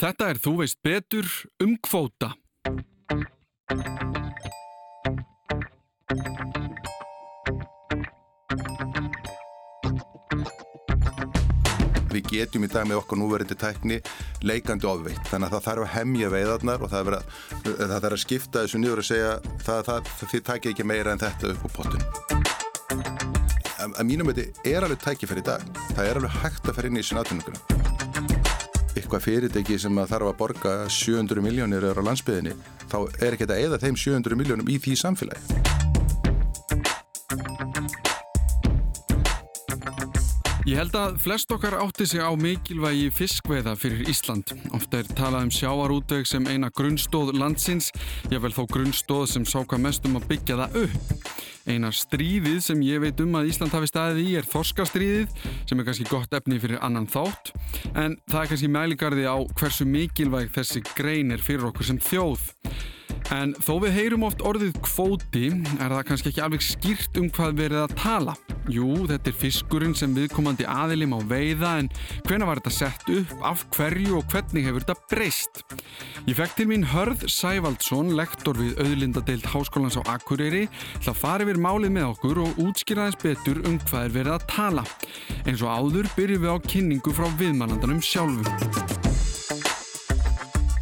[0.00, 1.26] Þetta er Þú veist betur
[1.60, 2.30] um kvóta.
[12.10, 13.98] Við getum í dag með okkur núverindi tækni
[14.40, 15.20] leikandi ofveitt.
[15.28, 17.20] Þannig að það þarf að hemja veiðarnar og það, vera,
[17.66, 19.34] það þarf að skipta þessu niður og segja
[19.66, 22.04] það, það, þið takja ekki meira en þetta upp á pottun.
[23.90, 25.68] Að mínum veit er alveg tækifæri í dag.
[25.92, 27.69] Það er alveg hægt að fara inn í þessu náttúrunum.
[29.10, 32.52] Eitthvað fyrirtæki sem að þarf að borga 700 miljónir á landsbyðinni,
[32.86, 35.40] þá er ekki þetta eða þeim 700 miljónum í því samfélagi.
[40.70, 44.54] Ég held að flest okkar átti sig á mikilvægi fiskveiða fyrir Ísland.
[44.78, 47.90] Ofta er talað um sjáarútveg sem eina grunnstóð landsins,
[48.30, 51.39] ég vel þó grunnstóð sem sá hvað mest um að byggja það upp.
[51.68, 55.34] Eina stríðið sem ég veit um að Ísland hafi staðið í er þorskastríðið
[55.68, 57.52] sem er kannski gott efni fyrir annan þátt
[57.92, 62.48] en það er kannski mæligarði á hversu mikilvæg þessi grein er fyrir okkur sem þjóð.
[63.30, 67.60] En þó við heyrum oft orðið kvóti er það kannski ekki alveg skýrt um hvað
[67.60, 68.34] verið að tala.
[68.70, 71.90] Jú, þetta er fiskurinn sem viðkomandi aðilim á veiða en
[72.26, 75.62] hvena var þetta sett upp, af hverju og hvernig hefur þetta breyst?
[76.26, 80.66] Ég fekk til mín Hörð Sævaldsson, lektor við auðlindadeild Háskólans á Akureyri,
[80.98, 84.36] til að fara yfir málið með okkur og útskýra þess betur um hvað er verið
[84.36, 84.86] að tala.
[85.46, 89.09] Eins og áður byrjum við á kynningu frá viðmannandanum sjálfum.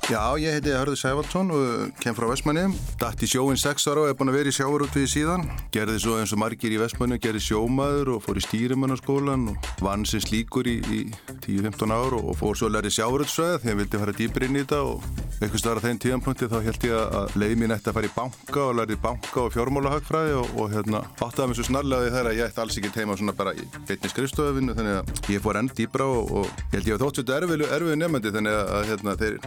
[0.08, 2.62] Já, ég heiti Hörður Sævaldsson og kem frá Vestmanni.
[2.96, 5.44] Dætt í sjóin 6 ára og er búin að vera í sjávarútviði síðan.
[5.68, 10.08] Gerði svo eins og margir í Vestmanni, gerði sjómaður og fór í stýrimannarskólan og vann
[10.08, 11.02] sem slíkur í, í
[11.44, 14.56] 10-15 ár og fór svo að læri sjávarútsveið því að ég vildi fara dýpir inn
[14.56, 15.04] í þetta og
[15.38, 18.14] eitthvað starf að þeim tíðanpunkti þá held ég að leið mín ætti að fara í
[18.16, 22.48] banka og læri banka og fjármálahagfræði og, og hérna áttaði mig svo snarlega að ég
[22.48, 26.08] ætti alls ekki teima svona bara í beitni skrifstofinu þannig að ég fór enn dýbra
[26.10, 29.38] og, og held ég að þótt þetta erfiðu, nefndi þannig að hérna, þeir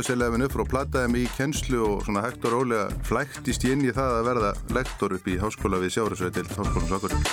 [0.00, 3.84] samstagsfélagin upp og plattaði mig í kennslu og svona hægt og rólega flæktist ég inn
[3.84, 7.24] í það að verða lektor upp í háskóla við Sjáurasveit til háskólan Svakurinn.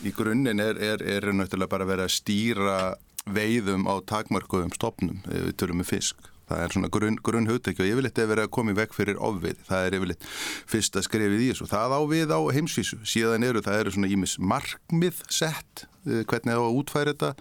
[0.00, 2.80] Í grunninn er, er, er náttúrulega bara verið að stýra
[3.26, 6.30] veiðum á takmarkuðum stopnum við tölum með fisk.
[6.50, 9.20] Það er svona grunn, grunn hugtæki og yfirleitt er verið að koma í vekk fyrir
[9.22, 9.64] ofvið.
[9.68, 10.28] Það er yfirleitt
[10.72, 11.70] fyrsta skrefið í þessu.
[11.70, 12.98] Það á við á heimsvísu.
[13.06, 17.32] Síðan eru það eru svona ímis markmið sett, hvernig það á að útfæra þetta,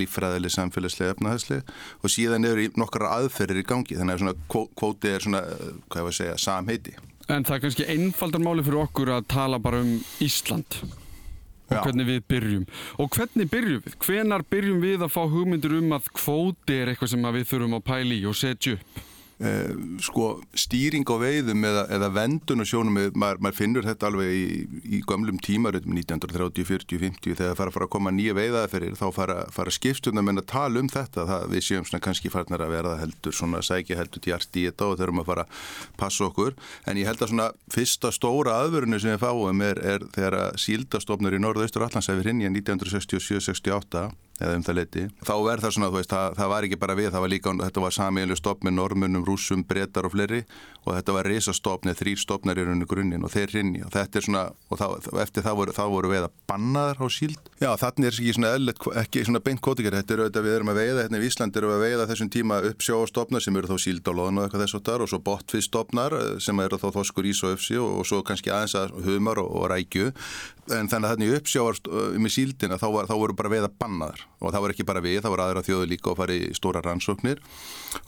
[0.00, 3.96] líffræðileg, samfélagslega, efnahæslega og síðan eru nokkara aðferðir í gangi.
[3.98, 5.40] Þannig að svona kvóti er svona,
[5.88, 6.96] hvað ég var að segja, samheiti.
[7.28, 10.82] En það er kannski einfaldar máli fyrir okkur að tala bara um Ísland
[11.70, 12.68] og hvernig við byrjum.
[13.00, 13.96] Og hvernig byrjum við?
[14.04, 17.86] Hvenar byrjum við að fá hugmyndur um að kvóti er eitthvað sem við þurfum að
[17.88, 19.02] pæli og setja upp?
[19.44, 24.30] Eh, sko stýring á veiðum eða, eða vendun og sjónum, maður, maður finnur þetta alveg
[24.32, 24.44] í,
[24.96, 29.36] í gömlum tímar 1930, 40, 50 þegar fara, fara að koma nýja veiðaðferðir þá fara,
[29.52, 32.96] fara skipstjórnum en að tala um þetta það, við séum svona kannski farnar að vera
[33.02, 35.62] heldur svona sækja heldur djart í þetta og þurfum að fara að
[36.00, 36.56] passa okkur.
[36.88, 41.36] En ég held að svona fyrsta stóra aðvörunu sem við fáum er, er þegar síldastofnur
[41.36, 44.08] í norðaustur Allandsæfi hinn í 1967-68
[44.40, 46.96] eða um það leiti, þá er það svona, þú veist, það, það var ekki bara
[46.98, 50.40] við, það var líka, þetta var samíðanlega stopp með normunum, rúsum, brettar og fleiri
[50.84, 54.26] og þetta var risastofnið, þrýr stofnar í rauninu grunninn og þeir rinni og þetta er
[54.26, 54.86] svona, og þá,
[55.22, 57.48] eftir það voru, voru við að bannaðar á síld.
[57.62, 60.72] Já, þannig er ekki svona eðlet, ekki svona beint kótikar, þetta eru auðvitað við erum
[60.72, 63.70] að veiða, hérna í Ísland erum við að veiða þessum tíma upp sjóastofnar sem eru
[63.70, 66.88] þá síld á loðun og eitthvað þess og þar og svo botfiðstofnar sem eru þá
[66.98, 70.12] þoskur ís og öfsi og, og svo kannski aðeins að humar og, og rækju.
[70.74, 71.80] En þannig að þannig uppsjáar
[72.20, 75.20] með síldina þá, var, þá voru bara veiða bannaðar og það var ekki bara við,
[75.24, 77.42] það voru aðra þjóðu líka að fara í stóra rannsóknir.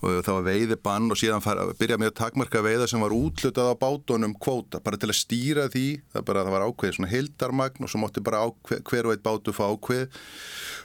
[0.02, 3.70] Og það var veiði bann og síðan fara, byrja með takmarka veiða sem var útlutað
[3.70, 5.86] á bátunum kvóta, bara til að stýra því.
[6.12, 9.24] Það, bara, það var ákveð svona hildarmagn og svo mótti bara ákveð, hver og eitt
[9.26, 10.20] bátu fá ákveð.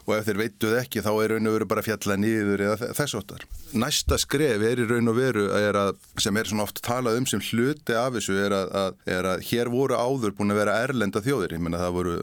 [0.07, 3.17] Og ef þeir veituð ekki þá er raun og veru bara fjalla nýður eða þess
[3.17, 3.45] áttar.
[3.77, 7.43] Næsta skref er í raun og veru að, sem er svona oft talað um sem
[7.51, 11.21] hluti af þessu er að, að, er að hér voru áður búin að vera erlenda
[11.23, 12.15] þjóðir, ég menna það voru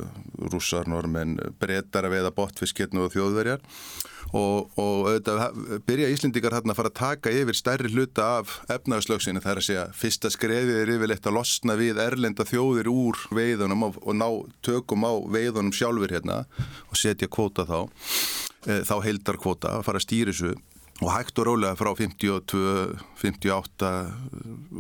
[0.53, 1.39] rússar, normenn,
[3.19, 3.67] þjóðverjar
[4.37, 9.43] og, og auðvitað byrja Íslendikar hérna að fara að taka yfir stærri hluta af efnagslöksinu
[9.45, 13.89] það er að segja fyrsta skreðið er yfirleitt að losna við erlenda þjóðir úr veiðunum
[13.89, 14.29] og, og ná
[14.65, 16.43] tökum á veiðunum sjálfur hérna
[16.89, 17.79] og setja kvóta þá
[18.69, 20.55] e, þá heildar kvóta að fara að stýra þessu
[20.99, 23.91] og hægt og rólega frá 52, 58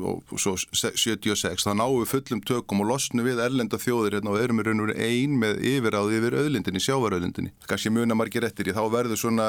[0.02, 4.40] og svo 76 þá náum við fullum tökum og losnum við erlenda þjóðir hérna og
[4.42, 8.72] erum við raun og verið ein með yfiráði yfir öðlindinni, sjávaröðlindinni kannski muna margir eftir
[8.72, 9.48] í þá verður svona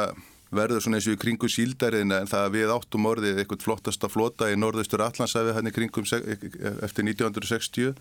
[0.55, 4.49] verður svona eins og í kringum síldariðina en það við áttum orðið eitthvað flottasta flota
[4.49, 7.93] í norðaustur Allandsæfi hann í kringum eftir 1960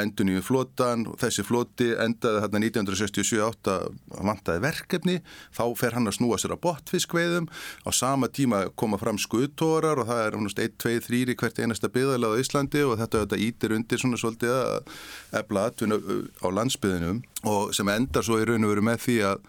[0.00, 3.76] endur nýju flotan þessi floti endaði hérna 1967-8
[4.20, 5.16] vantaði verkefni.
[5.56, 10.10] Þá fer hann að snúa sér á botfiskveiðum á sama tíma koma fram skuttórar og
[10.10, 13.76] það er 1, 2, 3 í hvert einasta byggðalega á Íslandi og þetta, þetta ítir
[13.76, 14.94] undir svona svolítið að
[15.40, 15.98] ebla atvinna
[16.44, 19.44] á landsbyðinum og sem endar svo í raun og veru með því að,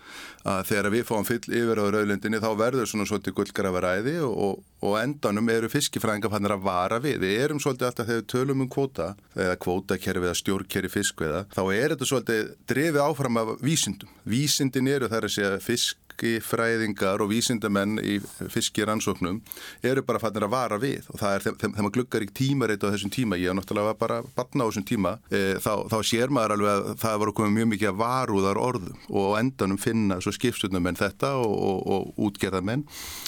[0.47, 1.83] að þegar við fáum fyll yfir á
[2.21, 7.19] raulindinni þá verður svona svolítið gullgrafaræði og, og endanum eru fiskifræðingar fannir að vara við.
[7.21, 11.61] Við erum svolítið alltaf þegar við tölum um kvóta eða kvótakerfi eða stjórnkerfi fiskveða þá
[11.73, 14.13] er þetta svolítið drefið áfram af vísindum.
[14.25, 18.19] Vísindin eru þar að segja fisk fiskifræðingar og vísindamenn í
[18.51, 19.41] fiskiransóknum
[19.83, 21.07] eru bara fannir að vara við.
[21.09, 24.21] Og það er þegar maður gluggar í tímareit á þessum tíma, ég er náttúrulega bara
[24.35, 27.69] batna á þessum tíma, e, þá, þá sér maður alveg að það var komið mjög
[27.73, 29.01] mikið að varúðar orðum.
[29.09, 32.85] Og endanum finna svo skipstundamenn þetta og, og, og útgerðamenn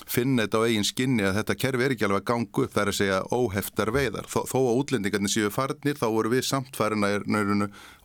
[0.07, 2.83] finna þetta á eigin skinni að þetta kerfi er ekki alveg að gangu upp, það
[2.83, 7.13] er að segja óheftar veiðar, þó, þó að útlendingarnir séu farnir þá voru við samtfærina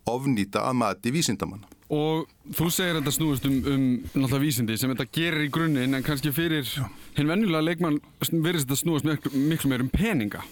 [0.08, 1.77] ofnýta að mati vísindamanna.
[1.88, 6.04] Og þú segir þetta snúist um, um náttúrulega vísindi sem þetta gerir í grunninn en
[6.04, 6.68] kannski fyrir
[7.16, 10.42] hinn vennulega leikmann verður þetta snúist miklu, miklu meir um peninga.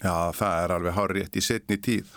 [0.00, 2.16] Já, það er alveg hár rétt í setni tíð.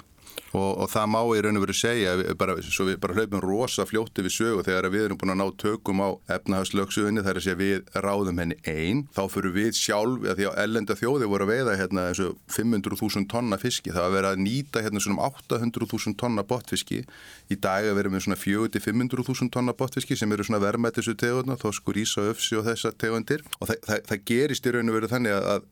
[0.57, 3.85] Og, og það má ég raun og veru segja, bara, svo við bara hlaupum rosa
[3.85, 7.59] fljótti við sögu þegar við erum búin að ná tökum á efnahagslöksuðinni þar að segja
[7.59, 11.77] við ráðum henni einn, þá fyrir við sjálf, því að ellenda þjóði voru að veiða
[11.83, 16.45] hérna eins og 500.000 tonna fiski, það var verið að nýta hérna svona 800.000 tonna
[16.49, 17.03] botfiski,
[17.49, 22.01] í dag er verið með svona 400-500.000 tonna botfiski sem eru svona verðmættisu tegundna, þoskur
[22.01, 23.45] ísa, öfsi og þessar tegundir.
[23.59, 25.67] Og það, það, það gerist í raun og veru þannig að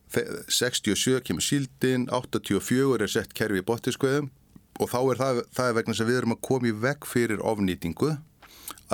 [0.58, 4.30] 67 kemur síldin, 84 er sett kerfi í botfiskveðum
[4.78, 7.44] og þá er það, það er vegna sem við erum að koma í veg fyrir
[7.52, 8.10] ofnýtingu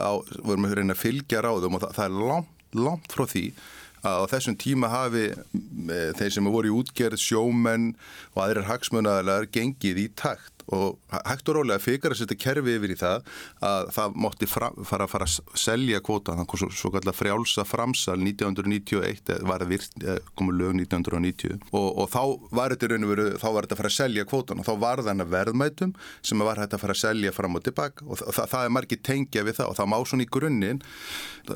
[0.00, 3.26] á, við erum að reyna að fylgja ráðum og það, það er langt, langt frá
[3.30, 3.46] því
[4.04, 7.92] að á þessum tíma hafi e, þeir sem voru í útgerð, sjómenn
[8.34, 12.94] og aðrir hagsmunnaðalar gengið í takt og hægt og rólega fyrir að setja kerfi yfir
[12.94, 13.26] í það
[13.64, 18.18] að það mótti fara að fara að selja kvóta, þannig að svo kallar frjálsa framsal
[18.20, 22.22] 1991 var það komur lög 1990 og, og þá
[22.54, 24.74] var þetta raun og veru þá var þetta að fara að selja kvótan og þá
[24.84, 25.94] var þannig verðmætum
[26.24, 28.06] sem var hægt að fara að selja fram og tilbaka.
[28.08, 30.82] Og það, það er margir tengja við það og það má svona í grunninn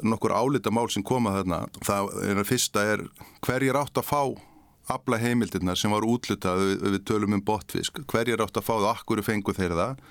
[0.02, 3.05] nokkur álita mál sem koma þarna það er fyrsta er
[3.44, 4.22] hverjir átt að fá
[4.93, 8.88] afla heimildirnar sem var útlutað við, við tölum um botfisk, hverjir átt að fá það?
[8.93, 10.02] Akkur fengu þeir það?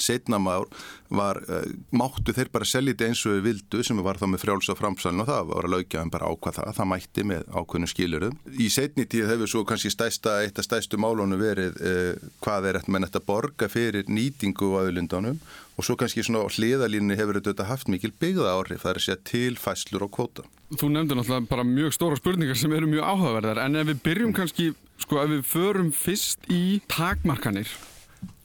[0.00, 0.68] Setnamár
[1.12, 4.44] var uh, máttu þeir bara selja þetta eins og við vildu sem var þá með
[4.44, 7.92] frjálsa framsalinn og það var að laukja en bara ákvað það, það mætti með ákveðnum
[7.92, 8.38] skilurum.
[8.52, 12.80] Í setni tíð hefur svo kannski stæsta, eitt af stæstu málunum verið uh, hvað er
[12.80, 15.42] þetta með þetta borga fyrir nýtingu á auðlindunum?
[15.80, 19.22] Og svo kannski svona hliðalínni hefur þetta haft mikil byggða áhrif, það er að segja
[19.30, 20.44] tilfæslur og kvóta.
[20.72, 24.34] Þú nefndi náttúrulega bara mjög stóra spurningar sem eru mjög áhugaverðar en ef við byrjum
[24.36, 24.70] kannski,
[25.02, 27.68] sko ef við förum fyrst í takmarkanir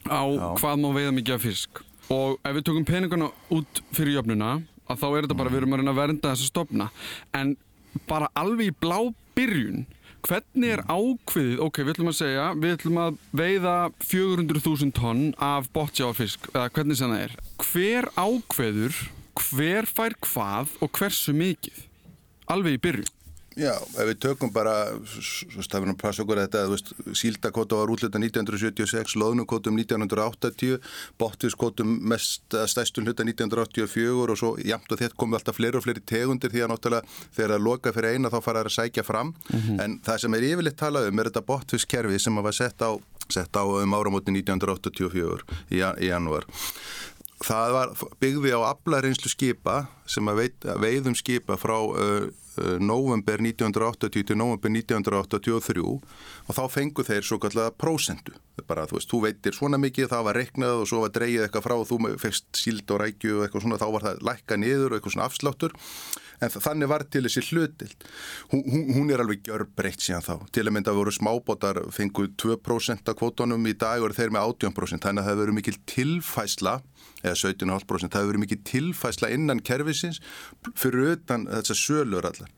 [0.08, 0.48] á Já.
[0.60, 1.80] hvað má veiða mikið af fisk
[2.12, 4.58] og ef við tökum peningana út fyrir jöfnuna
[4.88, 6.90] að þá er þetta bara, við erum að reyna að vernda þessa stopna
[7.36, 7.54] en
[8.08, 8.98] bara alveg í blá
[9.36, 9.86] byrjun
[10.28, 15.68] hvernig er ákveðið, ok, við ætlum að segja við ætlum að veiða 400.000 tonn af
[15.76, 17.36] botjáfisk eða hvernig sem það er,
[17.68, 19.04] hver ákveður
[19.38, 21.84] hver fær hvað og hversu mikið
[22.48, 23.08] alveg í byrju
[23.58, 28.20] Já, ef við tökum bara, það verður að passa okkur að þetta, síldakóta var útluta
[28.20, 30.78] 1976, loðnukótum 1980,
[31.18, 36.04] botviskótum mest stæstun hluta 1984 og svo jamt og þett komu alltaf fleiri og fleiri
[36.06, 39.34] tegundir því að náttúrulega þegar það loka fyrir eina þá fara það að sækja fram.
[39.34, 39.82] Mm -hmm.
[39.84, 42.90] En það sem er yfirleitt talað um er þetta botviskerfi sem var sett á,
[43.28, 45.42] sett á um áramóti 1984
[45.74, 46.46] í, í janúar.
[47.38, 50.40] Það var byggði á aflareynslu skipa sem að
[50.82, 52.26] veiðum skipa frá uh,
[52.82, 58.34] november 1980 til november 1983 og þá fengu þeir svo kallega prósendu.
[58.66, 61.68] Bara þú veist, þú veitir svona mikið, það var reknað og svo var dreyið eitthvað
[61.68, 64.88] frá og þú fegst síld og rækju og eitthvað svona, þá var það lækka niður
[64.88, 65.78] og eitthvað svona afsláttur.
[66.38, 68.04] En þannig var til þessi hlutild.
[68.52, 70.34] Hún, hún, hún er alveg gjör breytt síðan þá.
[70.54, 74.52] Til að mynda að voru smábótar fenguð 2% af kvótonum í dag og þeir með
[74.54, 75.02] 18%.
[75.02, 76.76] Þannig að það hefur verið mikil tilfæsla
[77.22, 80.20] eða 17,5% það hefur verið mikið tilfæsla innan kervisins
[80.78, 82.52] fyrir utan þess að sölur allar.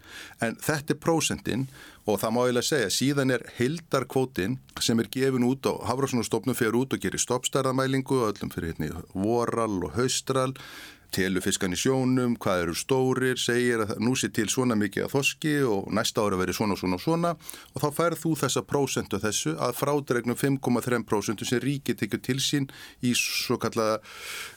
[0.45, 1.67] En þetta er prósendin
[2.07, 6.23] og það má ég lega segja, síðan er hildarkvótin sem er gefin út á Hafrásson
[6.23, 10.57] og stopnum fyrir út og gerir stoppstærðamælingu og öllum fyrir hérna voral og haustral
[11.15, 15.15] telur fiskan í sjónum, hvað eru stórir, segir að nú sé til svona mikið að
[15.15, 17.33] þoski og næsta ára verið svona og svona og svona
[17.75, 22.69] og þá færð þú þessa prósentu þessu að frádregnum 5,3% sem ríkið tekið til sín
[23.07, 23.99] í svo kallaða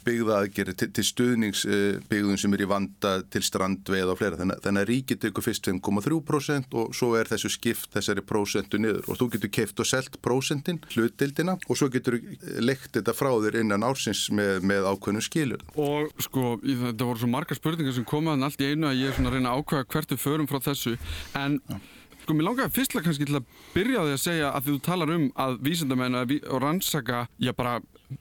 [0.07, 4.39] byggðaðgeri til, til stuðningsbyggðun sem er í vanda til strandveið og fleira.
[4.39, 9.09] Þannig, þannig að ríkið tekur fyrst 5,3% og svo er þessu skipt þessari prósentu niður
[9.09, 12.19] og þú getur keft og selt prósentin, hlutdildina og svo getur
[12.63, 15.63] lekt þetta frá þér innan ársins með, með ákveðnum skilur.
[15.79, 19.09] Og sko sko, þetta voru svo marga spurningar sem komaðan allt í einu að ég
[19.09, 20.95] er svona að reyna að ákvæða hvert við förum frá þessu.
[21.39, 21.59] En
[22.23, 24.81] sko, mér langaði fyrstlega kannski til að byrja á því að segja að því þú
[24.87, 27.77] talar um að vísendamenn og rannsaka, já bara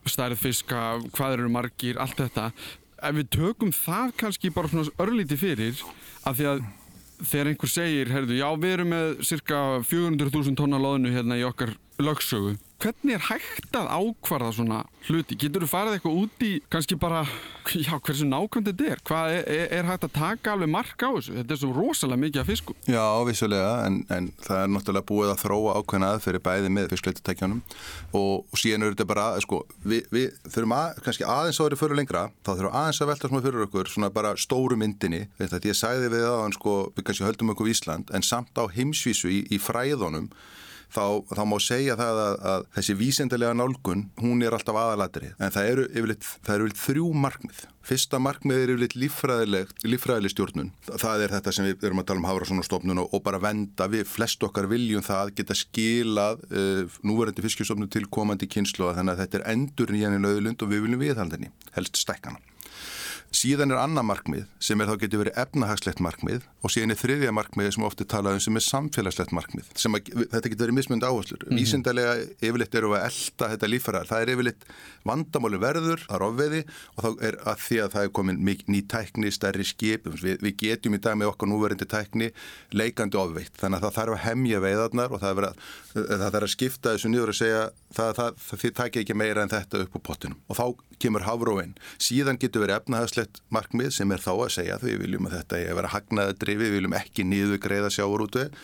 [0.09, 0.85] stærð fiska,
[1.17, 2.53] hvað eru margir, allt þetta.
[3.03, 5.83] Ef við tökum það kannski bara svona örlíti fyrir
[6.23, 6.63] að því að
[7.23, 11.75] þegar einhver segir, heyrðu, já við erum með cirka 400.000 tonna loðinu hérna í okkar
[12.03, 15.37] lögsögu hvernig er hægt að ákvarða svona hluti?
[15.39, 17.21] Getur þú farið eitthvað út í kannski bara,
[17.71, 18.99] já, hversu nákvæmt þetta er?
[19.07, 19.43] Hvað er,
[19.79, 21.33] er hægt að taka alveg mark á þessu?
[21.39, 22.77] Þetta er svo rosalega mikið af fiskum.
[22.91, 27.61] Já, vissulega, en, en það er náttúrulega búið að þróa ákveðna aðferði bæði með fiskleitutækjanum
[28.19, 31.99] og, og síðan eru þetta bara, sko, við, við þurfum að, kannski aðeins árið fyrir
[32.01, 35.77] lengra, þá þurfum aðeins að velta svona fyrir okkur, svona bara stóru myndinni, þetta ég
[35.79, 37.03] sæði við aðan, sko, við
[40.93, 45.37] þá, þá má segja það að, að þessi vísendilega nálgun, hún er alltaf aðalatrið.
[45.39, 47.63] En það eru yfirleitt, það eru yfirleitt þrjú markmið.
[47.83, 48.97] Fyrsta markmið er yfirleitt
[49.89, 50.71] líffræðileg stjórnun.
[50.87, 54.45] Það er þetta sem við erum að tala um Hafrásson og bara venda við, flest
[54.47, 59.49] okkar viljum það geta skilað uh, núverandi fiskjustofnun til komandi kynslu þannig að þetta er
[59.57, 62.39] endur nýjan í löðlund og við viljum viðhaldinni, helst stækkana.
[63.33, 67.33] Síðan er annað markmið sem er þá getur verið efnahagslegt markmið og síðan er þriðja
[67.33, 69.71] markmið sem ofti talaðum sem er samfélagslegt markmið.
[69.73, 71.41] Að, þetta getur verið mismund áherslur.
[71.41, 71.59] Mm -hmm.
[71.63, 72.13] Vísindarlega
[72.45, 74.07] yfirleitt eru að elda þetta lífærar.
[74.11, 74.63] Það er yfirleitt
[75.09, 76.61] vandamáli verður, það er ofveði
[76.95, 80.03] og þá er að því að það er komin ný tækni, stærri skip.
[80.07, 82.29] Við, við getjum í dag með okkar núverindi tækni
[82.71, 83.57] leikandi ofveitt.
[83.57, 85.35] Þannig að það þarf að hemja veiðarnar og það
[86.21, 88.31] þarf að skipta þessu niður og segja það, það,
[90.53, 91.73] það, Og kemur hafróin.
[91.99, 95.59] Síðan getur verið efnahagslegt markmið sem er þá að segja að við viljum að þetta
[95.59, 98.61] er að vera hagnaðadrifi, við viljum ekki niður greiða sjáur út við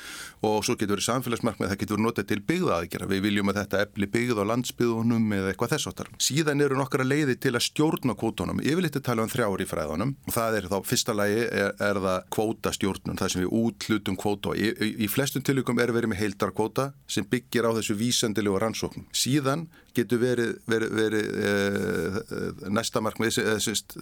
[0.46, 3.80] og svo getur verið samfélagsmarkmið, það getur verið notað til byggðaðgjara, við viljum að þetta
[3.82, 6.10] efli byggð á landsbyðunum eða eitthvað þess áttar.
[6.22, 10.36] Síðan eru nokkara leiði til að stjórna kvótonum, yfirleitt að tala um þrjári fræðunum og
[10.36, 14.70] það er þá fyrsta lagi er, er það kvótastjórnun, það sem við útlutum kvóta í,
[14.70, 19.10] í, í flestum tilvíkum er verið með heildarkvóta sem byggir á þessu vísandilegu rannsóknum.
[19.10, 19.66] Síðan
[19.96, 23.38] getur verið, verið, verið e, næsta markmið,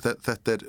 [0.03, 0.65] þetta er,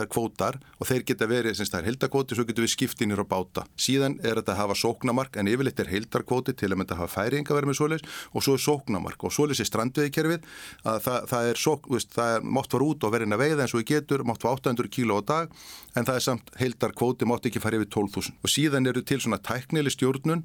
[0.00, 3.66] er kvótar og þeir geta verið, það er heildarkvóti, svo getur við skiptinir á báta.
[3.80, 7.14] Síðan er þetta að hafa sóknamark en yfirleitt er heildarkvóti til að mynda að hafa
[7.20, 10.50] færinga verið með svoleis og svo er sóknamark og svoleis er strandveðikerfið
[10.90, 13.44] að það, það er, sók, veist, það er mátt var út og verið inn að
[13.44, 15.58] veiða eins og við getur, mátt var 800 kíló á dag
[15.94, 19.38] en það er samt heildarkvóti mátt ekki fara yfir 12.000 og síðan eru til svona
[19.42, 20.42] tæknili stjórnun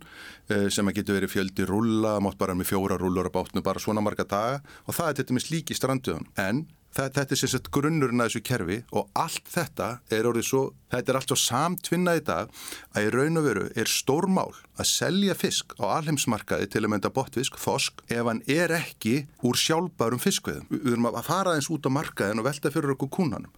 [0.49, 3.81] eh, sem að getur verið fjöldi rulla, mátt bara með fjóra rullur á bátnu bara
[3.89, 8.21] svona marga daga og það er til dæmis líki strandveðun en Þetta er sagt grunnurinn
[8.23, 12.23] að þessu kerfi og allt þetta er orðið svo, þetta er allt svo samtvinnað í
[12.25, 12.53] dag
[12.97, 17.11] að í raun og veru er stórmál að selja fisk á alheimsmarkaði til að mynda
[17.13, 19.13] botfisk, þosk, ef hann er ekki
[19.45, 20.65] úr sjálfbærum fiskveðum.
[20.73, 23.53] Við erum að fara eins út á markaðin og velta fyrir okkur kúnanum.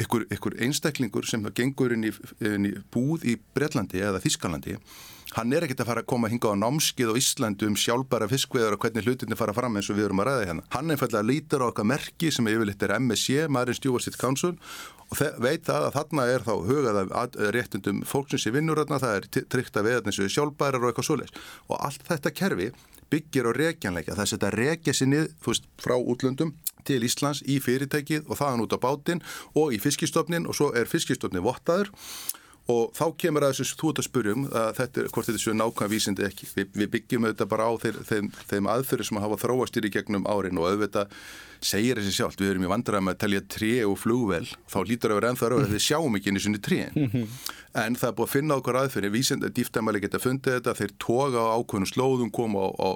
[0.00, 4.78] Ykkur, ykkur einstaklingur sem gengur inn í, inn í búð í Breitlandi eða Þískalandi
[5.36, 8.28] hann er ekkert að fara að koma að hinga á námskið á Íslandu um sjálfbæra
[8.28, 10.64] fiskveðar og hvernig hlutinni fara fram eins og við erum að ræða hérna.
[10.74, 14.52] Hann einfallega lítur á okkar merki sem yfirleitt er MSC, Marine Stewardship Council
[15.08, 19.28] og veit það að þarna er þá hugað af réttundum fólksins í vinnuröðna, það er
[19.52, 21.36] tryggt að veða eins og sjálfbærar og eitthvað svoleiðs
[21.68, 22.72] og allt þetta kerfi
[23.12, 26.54] byggir á reykjanleika, það setja reykja sinni veist, frá útlöndum
[26.88, 29.24] til Íslands í fyrirtækið og þaðan út á bátinn
[29.58, 31.92] og í fiskistofnin og svo er fiskistofnin vottaður.
[32.70, 35.54] Og þá kemur að þessu þú ert að spurjum að þetta er hvort þetta séu
[35.58, 36.46] nákvæm vísindi ekki.
[36.54, 40.60] Vi, við byggjum auðvitað bara á þeir, þeim, þeim aðfyrir sem hafa þróastýri gegnum árin
[40.62, 41.16] og auðvitað
[41.62, 45.20] segir þessi sjálf við erum í vandræðum að telja tré og flúvel þá lítur að
[45.20, 46.80] vera ennþá rauð að við sjáum ekki eins og tré.
[47.72, 50.92] En það er búið að finna okkur aðfyrir vísind að dýftæmali geta fundið þetta þeir
[51.00, 52.90] toga á ákveðnum slóðum koma á, á,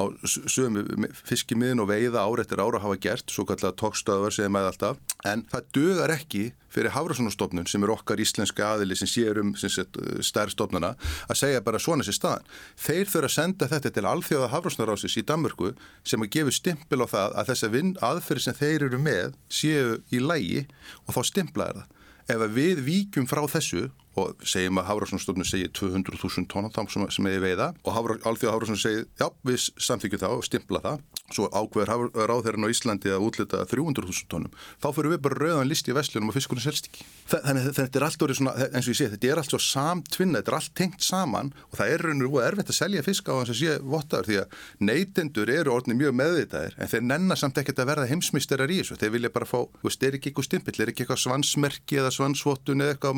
[0.00, 0.86] á sömu
[1.28, 5.02] fiskimiðin og veiða áreittir ára hafa gert svo kallar tókstöðvar sem með alltaf.
[5.28, 10.94] En það dögar ekki fyrir Hafrásonarstofnun sem er okkar íslenska aðili sem sér um stærstofnuna
[11.28, 12.48] að segja bara svona sér staðan.
[12.80, 15.74] Þeir þurfa að senda þetta til alþjóða Hafrásonarrásis í Danmörku
[16.08, 17.76] sem að gefa stimpil á það að þess að
[18.12, 20.62] aðferði sem þeir eru með séu í lægi
[21.06, 21.98] og þá stimplaður það.
[22.32, 23.88] Ef við víkjum frá þessu
[24.18, 29.28] og segjum að Hafrásonarstofnun segir 200.000 tónum sem er veiða og Alþjóða Hafrásonarstofnun segir já
[29.46, 31.02] við samþykjum það og stimpla það.
[31.32, 34.52] Svo ákveður ráðherrin á Íslandi að útlita 300.000 tónum,
[34.82, 37.06] þá fyrir við bara rauðan listi í vestlunum og fiskurinn selst ekki.
[37.32, 40.42] Þannig þetta er allt orðið svona, eins og ég sé, þetta er allt svo samtvinna,
[40.42, 43.34] þetta er allt tengt saman og það er raun og erfitt að selja fisk á
[43.38, 44.58] þess að sé vottaður því að
[44.90, 48.98] neytendur eru orðinni mjög meðvitaðir en þeir nennar samt ekkert að verða heimsmysterar í þessu,
[49.00, 52.12] þeir vilja bara fá, þú veist, er ekki eitthvað stimpill, er ekki eitthvað svansmerki eða
[52.12, 53.16] svansvottun eða eitthvað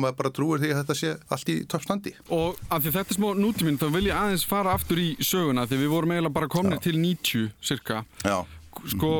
[0.85, 2.13] þetta sé allt í toppstandi.
[2.35, 5.65] Og af því þetta er smá nútíminn, þá vil ég aðeins fara aftur í söguna
[5.67, 8.05] því við vorum eiginlega bara komni til 90 cirka.
[8.23, 8.45] Já.
[8.91, 9.11] Sko,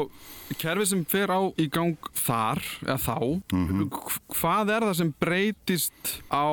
[0.60, 3.20] kerfið sem fer á í gang þar, eða þá,
[3.54, 4.10] mm -hmm.
[4.36, 6.46] hvað er það sem breytist á,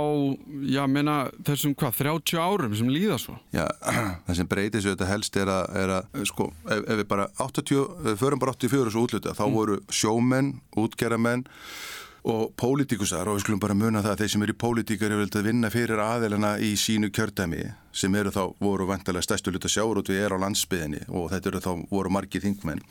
[0.64, 3.36] já, meina, þessum hvað, 30 árum sem líða svo?
[3.52, 3.66] Já,
[4.26, 7.82] það sem breytist þetta helst er að, er að sko, ef, ef við bara 80,
[7.82, 9.52] ef við förum bara 84 og svo útluta, þá mm.
[9.52, 11.44] voru sjómenn, útgerramenn,
[12.22, 15.26] og pólitíkusar og við skulum bara muna það að þeir sem eru í pólitíkar eru
[15.26, 20.00] að vinna fyrir aðelina í sínu kjördæmi sem eru þá voru vantilega stærstu luta sjáur
[20.00, 22.82] og við erum á landsbyðinni og þetta eru þá voru margið þingmenn.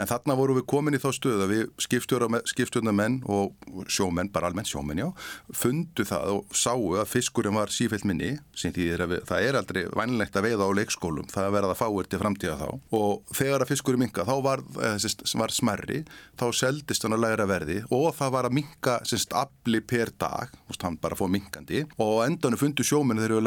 [0.00, 3.54] En þarna voru við komin í þá stöð að við skipstjórnamenn og
[3.92, 5.08] sjómenn, bara almennt sjómenn já
[5.54, 10.36] fundu það og sáu að fiskurinn var sífælt minni er við, það er aldrei vænlegt
[10.36, 12.68] að veiða á leikskólum það verða fáir til framtíða þá.
[12.96, 14.96] Og þegar að fiskurinn minga þá var, eh,
[15.40, 16.02] var smerri,
[16.38, 18.98] þá seldist hann að læra verði og það var að minga
[19.36, 23.46] afli per dag, hann bara fóð mingandi og endanum fundu sjómenn þegar við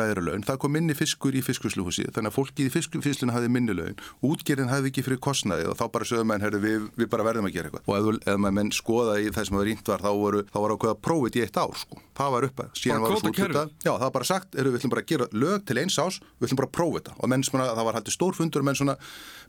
[0.99, 5.21] það fiskur í fiskusluhúsi þannig að fólkið í fiskufíslinu hafði minnilegin útgerðin hafði ekki fyrir
[5.23, 7.87] kostnaði og þá bara sögum menn, herru, við, við bara verðum að gera eitthvað.
[7.87, 10.59] Og ef, ef maður menn skoða í það sem það rínt var þá voru, þá
[10.59, 12.01] var ákveða prófið í eitt ár sko.
[12.19, 14.93] það var uppa, síðan var það útluta já, það var bara sagt, herru, við ætlum
[14.93, 17.15] bara að gera lög til eins ás við ætlum bara að prófa þetta.
[17.19, 18.97] Og menn svona, það var hætti stórfundur menn svona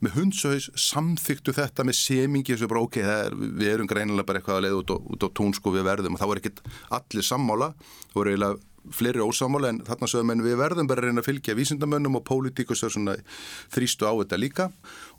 [0.01, 4.61] með hundsauðis samþyktu þetta með semingi svo bara ok, er, við erum greinilega bara eitthvað
[4.61, 6.15] að leiða út á, á tún sko við verðum.
[6.15, 6.63] Og þá var ekkit
[7.01, 7.73] allir sammála,
[8.07, 11.29] það voru eiginlega fleiri ósámála en þarna sögum en við verðum bara að reyna að
[11.29, 14.71] fylgja vísindamönnum og pólitíkus þrýstu á þetta líka.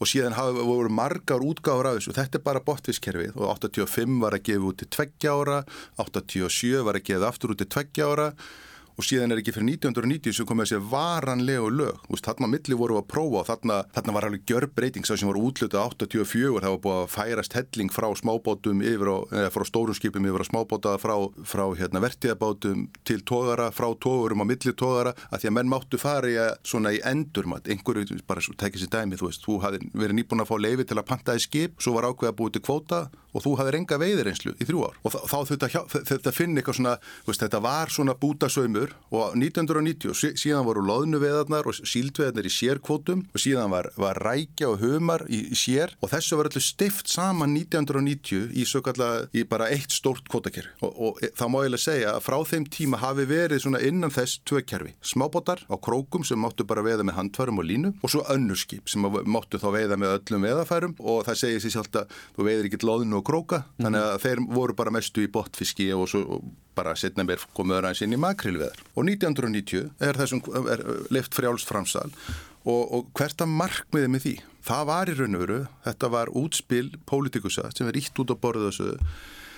[0.01, 2.15] Og síðan hafa voru margar útgáður af þessu.
[2.17, 5.61] Þetta er bara botviskerfið og 85 var að gefa út til tveggja ára
[6.01, 8.27] 87 var að gefa aftur út til tveggja ára
[9.01, 12.01] og síðan er ekki fyrir 1990 sem komið þessi varanlegu lög.
[12.13, 16.61] Úst, þarna milli voru að prófa þarna, þarna var alveg gjörbreyting sem voru útlutið 84
[16.61, 20.45] það var búið að færast helling frá smábótum yfir á, eða frá stórum skipum yfir
[20.45, 21.15] á smábóta frá,
[21.47, 26.01] frá hérna, vertiðabátum til tógara, frá tógurum á milli tógara, að því að menn máttu
[26.01, 29.89] fara í að, svona í endurmat, einhverju bara tekið sér dæmi, þú veist, þú hafði
[29.97, 32.65] verið nýbúin að fá leifi til að pantaði skip, svo var ákveð að búið til
[32.67, 34.97] kvóta og þú hafði renga veiðireinslu í þrjú ár.
[35.07, 35.69] Og þá þurfti
[36.09, 36.95] þetta að finna eitthvað svona,
[37.27, 43.43] veist, þetta var svona bútasöymur og 1990 síðan voru loðnuveðarnar og síldveðarnar í sérkvótum og
[43.43, 45.95] síðan var, var rækja og humar í, í sér.
[45.99, 50.71] Og þessu var allir stift saman 1990 í svo kallar, í bara eitt stórt kvótakerfi.
[50.79, 53.83] Og, og e, það má ég lega segja að frá þeim tíma hafi verið svona
[53.83, 58.13] innan þess tvökerfi, smábótar á krókum sem máttu bara veða með handfærum og línu og
[58.13, 62.17] svo önnurskip sem máttu þá veða með öllum veðafærum og það segir sér sjálft að
[62.37, 63.83] þú veðir ekki loðnu og króka -hmm.
[63.85, 66.41] þannig að þeir voru bara mestu í botfiski og, svo,
[66.81, 70.41] bara setna mér komuður aðeins inn í makrilveðar og 1990 er þessum
[70.73, 72.09] er leift frjálst framsal.
[72.61, 74.35] Og, og hvert að markmiði með því?
[74.67, 78.37] Það var í raun og veru, þetta var útspil pólitikusa sem er ítt út á
[78.37, 78.91] borðu þessu.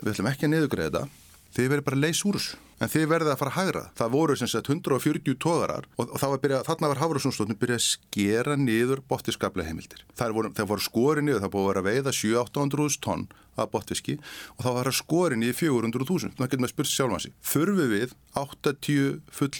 [0.03, 1.22] Við ætlum ekki að niðugræða þetta
[1.53, 3.83] þið verður bara að leysa úr þessu en þið verður að fara að hægra.
[3.99, 7.85] Það voru sem sagt 140 tóðarar og, og var byrjað, þarna var Hafrússon byrjað að
[7.87, 10.03] skera niður bottiskaplega heimildir.
[10.19, 14.15] Það voru, voru skori niður, það búið að veiða 7-800 tonn af bottiski
[14.57, 16.33] og þá var það skorin í 400.000.
[16.39, 17.33] Það getur maður spurt sjálf hansi.
[17.53, 19.51] Þurfu við 80 full,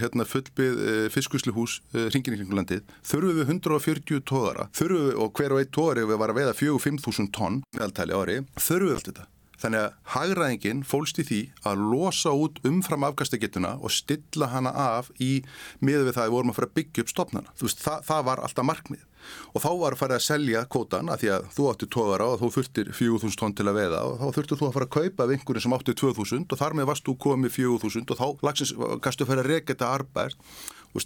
[0.00, 1.78] hérna, fullbið e, eh, fiskusluhús
[2.14, 6.22] ringin í kringlandið, þurfu við 140 tóðara, þurfu við, og hver og einn tóðari við
[6.24, 9.34] var að veiða 4-5.000 tonn meðaltæli ári, þurfu við allt þetta.
[9.58, 15.10] Þannig að hagraðingin fólst í því að losa út umfram afkastagetuna og stilla hana af
[15.18, 15.42] í
[15.82, 17.54] miður við það að við vorum að fara að byggja upp stopnana.
[17.58, 19.04] Þú veist, það, það var alltaf markmið.
[19.52, 22.38] Og þá var að fara að selja kvotan að því að þú átti tóðara og
[22.42, 25.26] þú þurftir 4.000 tónn til að veða og þá þurftir þú að fara að kaupa
[25.26, 28.74] af einhverjum sem átti 2.000 og þar með varst þú komið 4.000 og þá lagsins
[29.04, 30.38] kannstu að fara að reyka þetta arbært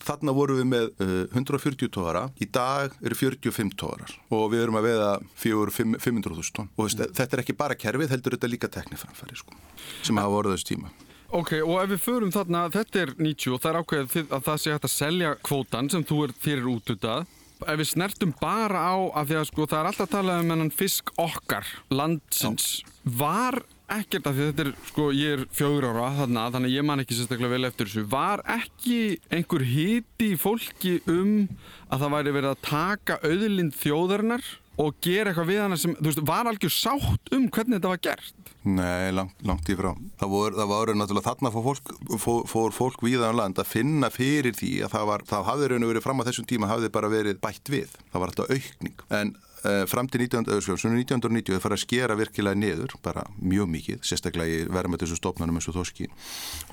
[0.00, 4.78] Þannig vorum við með uh, 140 tóðara, í dag eru 45 tóðarar og við erum
[4.80, 5.10] að veða
[5.42, 9.56] 500.000 tónn og veist, þetta er ekki bara kerfið, heldur þetta líka tekniframfæri sko,
[10.02, 10.92] sem hafa voruð þessu tíma.
[11.32, 14.58] Ok, og ef við förum þarna, þetta er 90 og það er ákveðið að það
[14.60, 17.30] sé hægt að selja kvótan sem þú er fyrir útutað.
[17.62, 20.50] Ef við snertum bara á að því að sko það er alltaf að tala um
[20.52, 22.90] hennan fisk okkar, landsins, Já.
[23.22, 23.62] var
[23.98, 27.18] ekkert af því þetta er, sko, ég er fjögur ára þarna, þannig ég man ekki
[27.18, 28.98] sérstaklega vel eftir þessu var ekki
[29.32, 31.34] einhver hiti fólki um
[31.92, 34.50] að það væri verið að taka auðlind þjóðarinnar
[34.80, 38.02] og gera eitthvað við hana sem, þú veist, var algjör sátt um hvernig þetta var
[38.08, 38.52] gert?
[38.62, 39.90] Nei, langt, langt í frá.
[40.20, 41.92] Það voru, það voru náttúrulega þarna fór fólk,
[42.52, 45.86] fór, fólk viðan um land að finna fyrir því að það var, það hafði raun
[45.86, 47.96] og verið fram á þessum tíma hafði bara verið bætt við.
[48.12, 49.02] Það var alltaf aukning.
[49.18, 49.34] En
[49.90, 54.70] fram til 19, 1990 þau fara að skera virkilega niður, bara mjög mikið, sérstaklega í
[54.72, 56.08] verðmættisum stofnunum eins og þóski.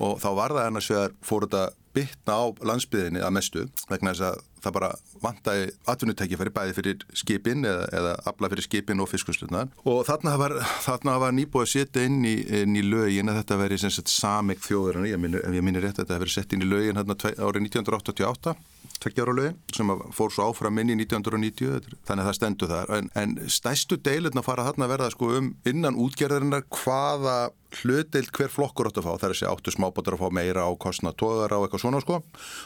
[0.02, 1.64] Og þá var það annars vegar fór þetta
[1.96, 4.90] bytna á landsbyðinni að mestu vegna þess að það bara
[5.22, 10.56] vantæði atvinnutækifæri bæði fyrir skipin eða, eða afla fyrir skipin og fiskuslunar og þarna var,
[10.86, 15.02] þarna var nýbúið að setja inn í, inn í lögin að þetta veri sameg þjóður
[15.08, 18.56] ég minni rétt að þetta veri sett inn í lögin hérna árið 1988
[19.00, 22.92] tveggjáraulögin sem fór svo áfram inn í 1990 þannig að það stendur þar.
[22.98, 27.38] En, en stæstu deilirna fara þarna að verða sko um innan útgerðarinnar hvaða
[27.80, 29.12] hlutdeild hver flokkur átt að fá.
[29.22, 32.20] Þar er þessi áttu smábátur að fá meira á kostna tóðara og eitthvað svona sko.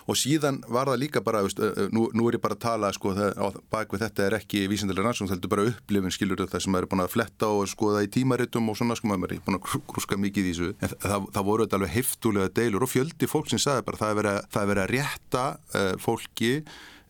[0.09, 1.45] Og síðan var það líka bara,
[1.95, 5.09] nú, nú er ég bara að tala sko það, bak við þetta er ekki vísindilega
[5.09, 8.05] rannsókn, þetta er bara upplifin skilur það sem maður er búin að fletta og skoða
[8.07, 10.73] í tímaritum og svona sko maður er búin að grúska mikið í þessu.
[10.79, 14.15] En það, það voru þetta alveg heftulega deilur og fjöldi fólk sem sagði bara það
[14.15, 16.53] er verið að, rétta uh, fólki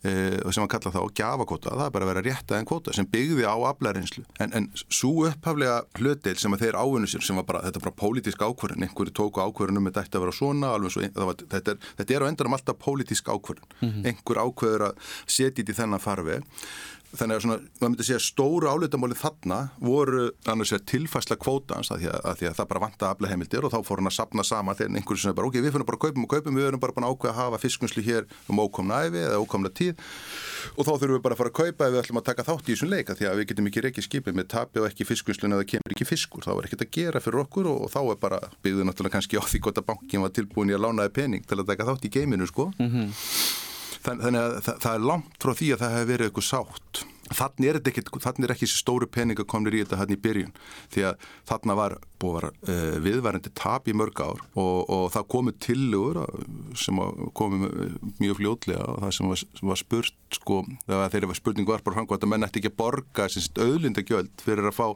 [0.04, 3.08] sem að kalla það á gjafakvota, það er bara að vera rétta en kvota sem
[3.08, 7.46] byggði á aflærinslu en, en svo upphaflega hlutdeil sem að þeir ávinnu sér sem var
[7.48, 11.06] bara, þetta er bara pólitísk ákvörðin einhverju tóku ákvörðinum með þetta að vera svona svo,
[11.16, 14.08] var, þetta, er, þetta er á endanum alltaf pólitísk ákvörðin mm -hmm.
[14.10, 16.44] einhver ákvörður að setja í þennan farveg
[17.18, 22.02] þannig að svona, maður myndi segja stóru áleitamálið þarna voru annars vegar tilfæsla kvótans að
[22.02, 24.16] því að, að því að það bara vanta aflega heimildir og þá fór hann að
[24.18, 26.58] sapna sama þegar einhverju sem er bara ok, við finnum bara að kaupum og kaupum,
[26.58, 29.72] við erum bara búin að ákveða að hafa fiskunslu hér um ókomna æfi eða ókomna
[29.74, 30.04] tíð
[30.74, 32.68] og þá þurfum við bara að fara að kaupa ef við ætlum að taka þátt
[32.68, 35.56] í þessum leika því að við getum ekki reykið skipið með tapi og ekki fiskunslun
[35.58, 38.20] eða kemur ekki fiskur, þá er ekkert að gera fyrir okkur og, og þá er
[38.24, 41.44] bara byggðið náttúrulega kannski á því gott að bankin var tilbúin í að lánaði pening
[41.44, 42.70] til að taka þátt í geiminu sko.
[42.78, 43.12] mm -hmm.
[44.04, 47.04] Þannig að það, það er langt frá því að það hefur verið eitthvað sátt.
[47.34, 50.50] Þannig er, ekki, þannig er ekki þessi stóru peninga komnir í þetta hann í byrjun.
[50.92, 55.54] Því að þarna var að uh, viðvarandi tap í mörg ár og, og það komu
[55.60, 56.20] tillugur
[56.78, 57.00] sem
[57.36, 57.68] komu
[58.20, 62.00] mjög fljótlega og það sem var, sem var spurt sko, þegar var spurning var bara
[62.00, 63.28] hangvært að menn ætti ekki að borga
[63.64, 64.86] auðlindagjöld fyrir að fá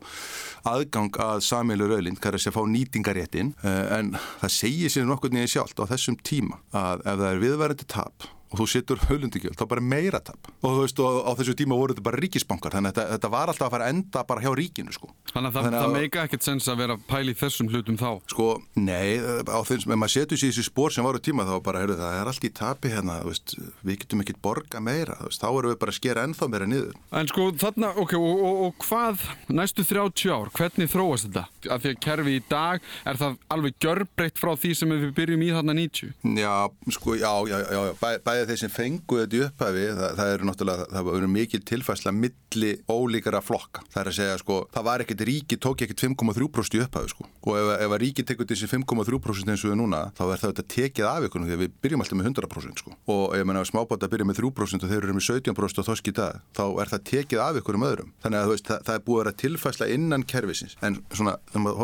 [0.73, 5.09] aðgang að samílur auðlind, hvað er þess að fá nýtingaréttin uh, en það segir sér
[5.09, 9.03] nokkur nýja sjálft á þessum tíma að ef það er viðvarandi tap og þú setur
[9.09, 12.21] höllundugjöld, þá bara meira tap og þú veist, og á þessu tíma voru þetta bara
[12.23, 15.11] ríkisbankar þannig að þetta, þetta var alltaf að fara að enda bara hjá ríkinu sko.
[15.33, 18.47] Þannig að það, það meika ekkert sens að vera pæli þessum hlutum þá Sko,
[18.81, 21.83] nei, á þess, ef maður setur sér í þessu spór sem voru tíma þá bara,
[21.85, 25.49] heyrðu það, er allt í tapi hérna veist, við getum ekkert borga meira veist, þá
[25.51, 28.87] erum við bara að skera ennþá meira niður En sko, þarna, ok, og, og, og
[28.87, 31.45] hvað næstu 30 ár, hvernig þróast þetta?
[31.75, 35.45] Af því að kerfi í dag, er það alveg gjörbreytt frá því sem við byrjum
[35.47, 36.15] í þarna 90?
[36.39, 36.53] Já,
[36.97, 40.33] sko, já, já, já bæ, bæ, bæði þeir sem fengu þetta í upphafi það, það
[40.35, 43.81] eru náttúrulega, það var mikið tilfærsla milli ólíkara flokka.
[43.93, 47.23] Það er að segja sko, það var ekkert ríki tók ekkert 5,3% í upphafi sko.
[47.49, 50.65] Og ef, ef að ríki tekur þessi 5,3% eins og við núna þá er þetta
[50.75, 52.91] tekið af ykkur því við byrjum alltaf með 100% sko.
[53.15, 56.05] Og ef mann að smábáta byrja með 3% og þeir eru með 17% og þosk
[56.13, 58.11] í dag þá er það tekið af ykkur um öðrum.
[58.25, 61.63] Þannig að veist, það, það er búið að vera tilfærsla innan kervisins en svona, þegar
[61.65, 61.79] maður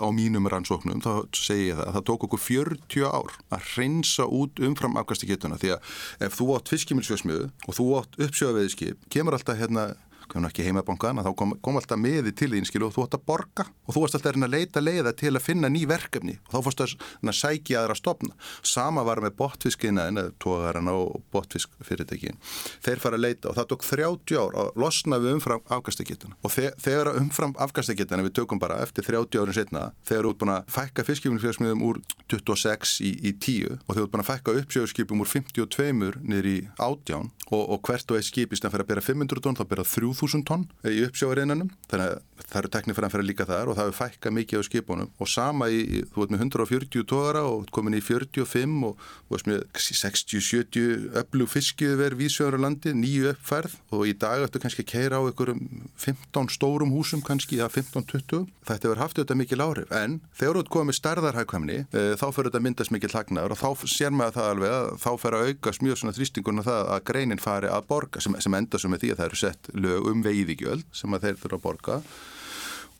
[0.20, 1.70] horfur á stórumynduna þá áttu við eitthvað flottasta síldviðiflota 1967-68 og byggt á mínum rannsóknum,
[1.70, 5.58] þá segi ég það að það tók okkur 40 ár að reynsa út umfram afkastiketuna
[5.60, 5.80] því að
[6.20, 9.94] ef þú átt fiskimilsjóðsmiðu og þú átt uppsjóðaveðiskip, kemur alltaf hérna
[10.30, 13.26] kom ekki heimabankan, þá kom, kom alltaf meði til þín skilu og þú ætti að
[13.30, 16.66] borga og þú varst alltaf að leita leiða til að finna ný verkefni og þá
[16.66, 18.34] fórst að sækja aðra að stopna.
[18.66, 22.38] Sama var með botfiskina en tóðarana og botfiskfyrirtekin.
[22.84, 26.54] Þeir fara að leita og það tók 30 ár að losna við umfram afgastakituna og
[26.54, 30.72] þegar umfram afgastakituna við tökum bara eftir 30 árin setna þegar þú ert búin að
[30.76, 35.30] fækka fiskifilfjörsmiðum úr 26 í, í 10 og þú ert búin að fækka uppsjögskipum úr
[35.30, 39.44] 52 niður í 18 og, og hvert og eitt skipist að fyrir að bera 500
[39.44, 39.86] tónn þá bera
[40.20, 42.18] 3000 tonn í uppsjáarinnanum þannig að
[42.50, 45.10] það eru tekniframfæri líka þar og það hefur fækka mikið á skipunum.
[45.20, 49.50] Og sama í, þú veit með 140 tóra og komin í 45 og þú veist
[49.50, 53.76] með 60-70 öllu fiskið verið vísjöður á landi, nýju uppfærð.
[53.96, 55.62] Og í dag ættu kannski að keira á einhverjum
[56.00, 60.74] 15 stórum húsum kannski, eða 15-20 þetta hefur haft þetta mikið lárif en þegar þú
[60.74, 64.74] komið stærðarhækvæmni e, þá fyrir þetta myndast mikið hlagnar og þá sér maður það alveg
[64.76, 68.36] að þá fer að aukast mjög svona þrýstinguna það að greinin fari að borga sem,
[68.42, 71.40] sem enda sem er því að það eru sett lög um veiðigjöld sem að þeir
[71.44, 72.02] þurfa að borga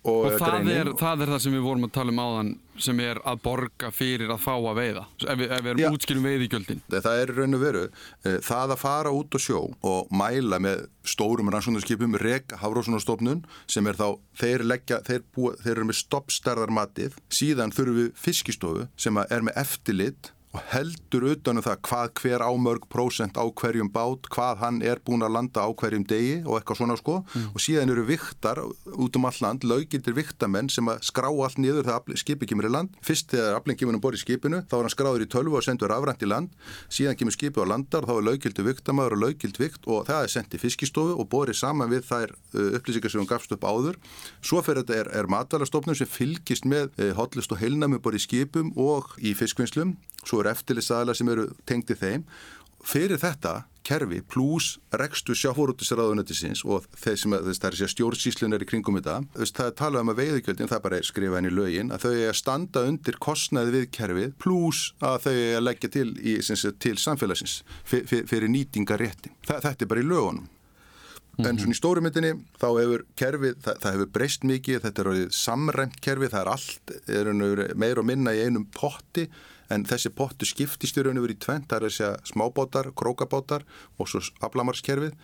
[0.01, 3.01] og, og það, er, það er það sem við vorum að tala um áðan sem
[3.05, 5.03] er að borga fyrir að fá að veiða.
[5.21, 6.83] Ef við, ef við erum útskilum veiðigjöldin.
[6.95, 9.61] Það er raun og veru eh, það að fara út og sjó
[9.93, 14.09] og mæla með stórum rannsóndarskipum reg hafrósunarstofnun sem er þá
[14.41, 19.65] þeir, leggja, þeir, búa, þeir eru með stoppstærðarmatið síðan þurfum við fiskistofu sem er með
[19.67, 24.99] eftirlit og heldur utanum það hvað hver ámörg prósent á hverjum bát, hvað hann er
[25.07, 27.45] búin að landa á hverjum degi og eitthvað svona sko mm.
[27.55, 31.87] og síðan eru viktar út um all land, lögildir viktamenn sem að skrá allt niður
[31.87, 32.99] þegar skipi kemur í land.
[33.07, 35.67] Fyrst þegar afling kemur um borð í skipinu þá er hann skráður í tölvu og
[35.67, 36.51] sendur afrænt í land,
[36.91, 40.35] síðan kemur skipi á landar þá er lögildur viktamæður og lögild vikt og það er
[40.35, 44.03] sendt í fiskistofu og borið saman við þær uh, upplýsingar sem hún gafst upp áður.
[44.43, 48.27] Svo fyrir þetta er, er matalastofnum sem fylgist með uh, hotlist og heilnami borið í
[48.27, 49.95] skipum og í fiskvinnslum
[50.27, 52.25] svo eru eftirlisaðala sem eru tengdi þeim
[52.87, 58.69] fyrir þetta kerfi pluss rekstu sjáfórútisraðunetisins og þeir sem að, þess, það er stjórnsíslunar í
[58.69, 61.57] kringum þetta, þess, það er talað um að veiðugjöldin, það er bara skrifa henni í
[61.57, 65.67] lögin að þau er að standa undir kostnaði við kerfið pluss að þau er að
[65.67, 69.37] leggja til, í, sagt, til samfélagsins fyr, fyr, fyrir nýtingaréttin.
[69.49, 70.49] Þetta er bara í lögunum.
[71.31, 71.49] Mm -hmm.
[71.49, 76.01] En svona í stórumyndinni þá hefur kerfið, það, það hefur breyst mikið, þetta er samræmt
[76.05, 79.31] kerfið, það er allt, er meir og minna í einum potti
[79.71, 83.67] en þessi pottu skiptist í raun og verið í tvent, það er að smábótar, krókabótar
[83.99, 85.15] og svo aflamarskerfið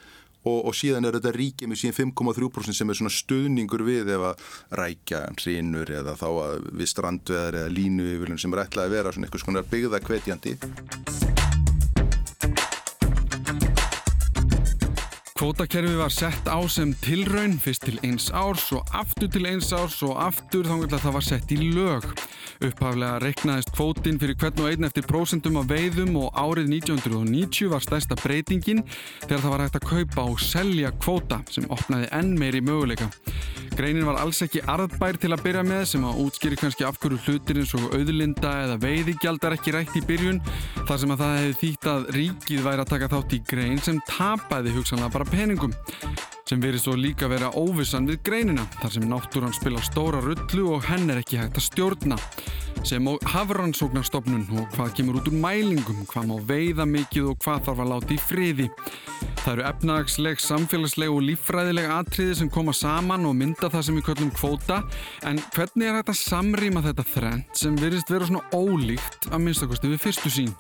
[0.47, 4.27] og, og síðan er þetta ríkið með síðan 5,3% sem er svona stuðningur við ef
[4.31, 4.45] að
[4.81, 6.29] rækja hrínur eða þá
[6.71, 11.36] við strandveðar eða línu sem er ætlað að vera svona eitthvað svona byggða kvetjandi.
[15.47, 20.01] Kvótakerfi var sett á sem tilraun, fyrst til eins árs og aftur til eins árs
[20.03, 22.09] og aftur þá vil það var sett í lög.
[22.67, 27.85] Upphaflega reknaðist kvótin fyrir hvern og einn eftir prósentum af veiðum og árið 1990 var
[27.85, 28.83] stærsta breytingin
[29.29, 33.07] þegar það var hægt að kaupa og selja kvóta sem opnaði enn meiri möguleika.
[33.77, 37.59] Greinin var alls ekki arðbær til að byrja með sem að útskýri kannski afhverju hlutir
[37.61, 40.41] eins og auðlinda eða veiðigjaldar ekki rætt í byrjun
[40.89, 44.01] þar sem að það hefði þýtt að ríkið væri að taka þátt í grein sem
[44.09, 45.73] tapaði hugsanlega bara peningum
[46.47, 50.87] sem verið svo líka vera óvissan við greinina þar sem náttúran spila stóra rullu og
[50.87, 52.19] henn er ekki hægt að stjórna
[52.87, 57.65] sem á hafrannsóknarstofnun og hvað kemur út úr mælingum, hvað má veiða mikið og hvað
[57.67, 58.69] þarf að láta í friði.
[59.43, 64.09] Það eru efnagsleg, samfélagsleg og líffræðileg atriði sem koma saman og mynda það sem við
[64.11, 64.81] köllum kvóta
[65.27, 69.95] en hvernig er þetta að samrýma þetta þrend sem verist vera svona ólíkt að minnstakosti
[69.97, 70.53] við fyrstu sín?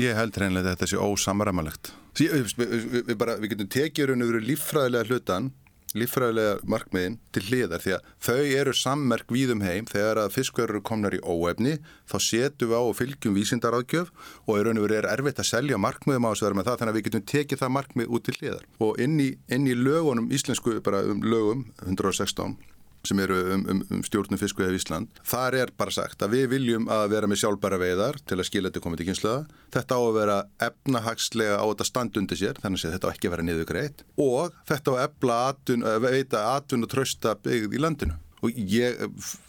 [0.00, 1.92] Ég held reynilega að þetta sé ósamræmalegt.
[2.18, 5.52] Við, við, við, við getum tekið raun og veru líffræðilega hlutan,
[5.94, 9.86] líffræðilega markmiðin til hliðar því að þau eru sammerk víðum heim.
[9.86, 11.76] Þegar að fiskverður komnar í óefni
[12.10, 14.10] þá setum við á og fylgjum vísindaráðgjöf
[14.48, 16.94] og raun og veru er erfitt að selja markmiðum á þessu verður með það þannig
[16.94, 18.68] að við getum tekið það markmið út til hliðar.
[18.82, 22.58] Og inn í, inn í lögunum, íslensku bara um lögum 116
[23.08, 25.22] sem eru um, um, um stjórnum fiskveið í Ísland.
[25.28, 28.70] Þar er bara sagt að við viljum að vera með sjálfbæra veiðar til að skilja
[28.70, 29.38] þetta komið til kynsluða.
[29.74, 33.36] Þetta á að vera efnahagslega á þetta standundi sér, þannig að þetta á ekki að
[33.36, 37.82] vera niður greitt og þetta á að efla atun, veita atun og trösta byggð í
[37.82, 38.98] landinu og ég,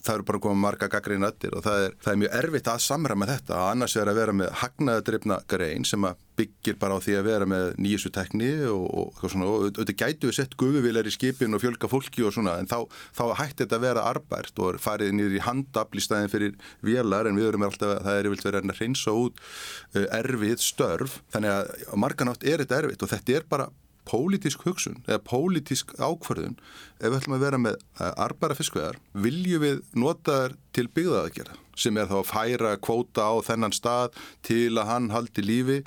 [0.04, 2.84] það eru bara komið marga gaggreina öttir og það er, það er mjög erfitt að
[2.86, 7.04] samræma þetta að annars er að vera með hagnaðadrifna grein sem að byggir bara á
[7.04, 9.48] því að vera með nýjusu tekni og, og, og svona.
[9.50, 12.78] Og auðvitað gætu við sett guðuvilar í skipin og fjölga fólki og svona en þá,
[13.16, 17.30] þá hætti þetta að vera arbært og farið nýður í handabl í staðin fyrir vélar
[17.30, 21.20] en við erum alltaf, það er vilt verið að reynsa út uh, erfið störf.
[21.36, 23.72] Þannig að marganátt er þetta erfitt og þetta er bara
[24.06, 26.58] pólitísk hugsun eða pólitísk ákvarðun
[27.00, 31.58] ef við ætlum að vera með eh, arbara fiskveðar viljum við nota þær til byggðaðagjara
[31.76, 35.80] sem er þá að færa kvóta á þennan stað til að hann haldi lífi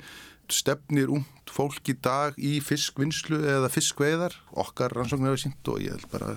[0.55, 5.95] stefnir út fólk í dag í fiskvinnslu eða fiskveðar okkar rannsóknar hefur sínt og ég
[5.95, 6.35] held bara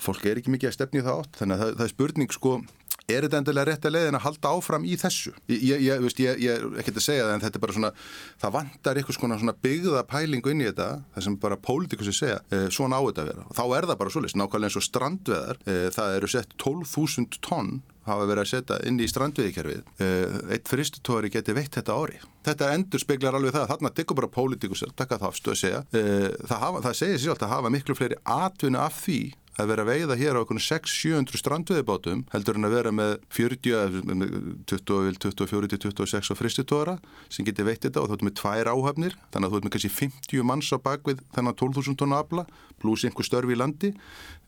[0.00, 2.54] fólk er ekki mikið að stefni það átt þannig að það, það er spurning sko
[3.08, 5.32] er þetta endilega rétt að leiðin að halda áfram í þessu?
[5.48, 7.92] Ég, ég, veist, ég, ég er ekkert að segja það en þetta er bara svona,
[8.42, 12.64] það vantar eitthvað svona byggða pælingu inn í þetta, það sem bara pólitikussi segja, e,
[12.74, 13.46] svona á þetta að vera.
[13.48, 17.40] Og þá er það bara svolítið, nákvæmlega eins og strandveðar, e, það eru sett 12.000
[17.48, 19.82] tonn hafa verið að setja inn í strandviðikerfið.
[20.00, 22.20] Eh, eitt fristutóri geti veitt þetta ári.
[22.46, 23.66] Þetta endur speiklar alveg það.
[23.74, 25.82] Þarna tekur bara pólitikus að taka það afstu að segja.
[25.92, 29.20] Það, hafa, það segir sér alltaf að hafa miklu fleiri atvinna af því
[29.58, 33.98] að vera að veiða hér á okkur 600-700 strandveðibátum heldur en að vera með 40,
[34.70, 39.50] 24-26 og fristitóra sem geti veitt þetta og þú ert með tvær áhafnir þannig að
[39.50, 42.46] þú ert með kannski 50 manns á bakvið þennan 12.000 tónu afla
[42.78, 43.92] pluss einhver störfi í landi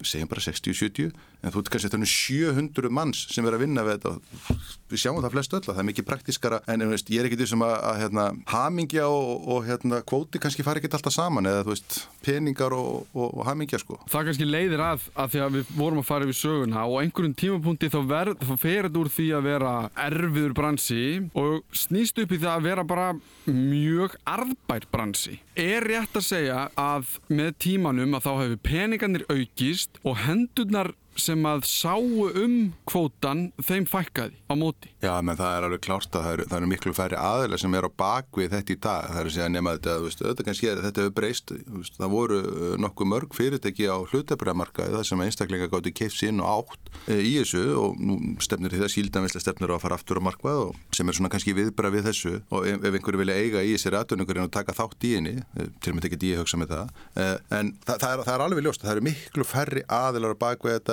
[0.06, 1.10] segjum bara 60-70
[1.40, 4.56] en þú ert kannski þannig 700 manns sem er að vinna við þetta
[4.90, 7.38] við sjáum það flest öll að það er mikið praktískara en veist, ég er ekki
[7.40, 11.48] því sem að, að hérna, hamingja og, og hérna, kvóti kannski fari ekki alltaf saman
[11.50, 14.00] eða veist, peningar og, og, og hamingja sko.
[14.10, 17.36] Það kannski leiðir að, að því að við vorum að fara yfir söguna og einhverjum
[17.44, 18.00] tímapunkti þá,
[18.42, 19.74] þá fer þetta úr því að vera
[20.08, 21.04] erfiður bransi
[21.38, 23.10] og snýst upp í það að vera bara
[23.50, 25.38] mjög arðbært bransi.
[25.58, 31.46] Er rétt að segja að með tímanum að þá hefur peningarnir aukist og hendurnar sem
[31.48, 32.54] að sáu um
[32.88, 34.90] kvótan þeim fækkaði á móti.
[35.02, 37.76] Já, menn það er alveg klárt að það eru, það eru miklu færri aðeila sem
[37.76, 39.08] er á bakvið þetta í dag.
[39.10, 41.46] Það er að segja nema þetta, veist, þetta kannski er, þetta hefur breyst.
[41.74, 46.40] Veist, það voru uh, nokkuð mörg fyrirtæki á hlutabræðamarkaði það sem einstaklinga gátti keift sín
[46.44, 50.20] og átt e, í þessu og nú stefnir það síldanvislega stefnir á að fara aftur
[50.20, 53.38] á markað og sem er svona kannski viðbra við þessu og ef, ef einhverju vilja
[53.40, 56.06] eiga í þessari aðdönungurinn og taka þátt í henni, e, til og með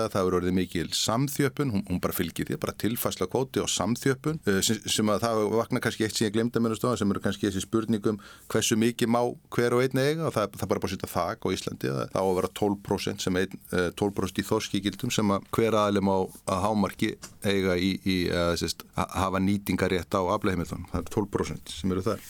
[0.07, 3.69] með það, eru orðið mikil samþjöpun, hún, hún bara fylgir því, bara tilfæsla kvóti og
[3.71, 7.23] samþjöpun sem, sem að það vakna kannski eitt sem ég glemda mér stóða sem eru
[7.23, 8.19] kannski þessi spurningum
[8.51, 9.19] hversu mikið má
[9.53, 12.23] hver og einn eiga og það, það bara bara setja þak á Íslandi, það á
[12.23, 13.57] að vera 12% sem ein,
[14.01, 16.17] 12% í þorskíkildum sem að hver aðilum á
[16.55, 17.13] að hámarki
[17.45, 22.29] eiga í, í að, hafa nýtingarétt á afleihimildan, það er 12% sem eru þar.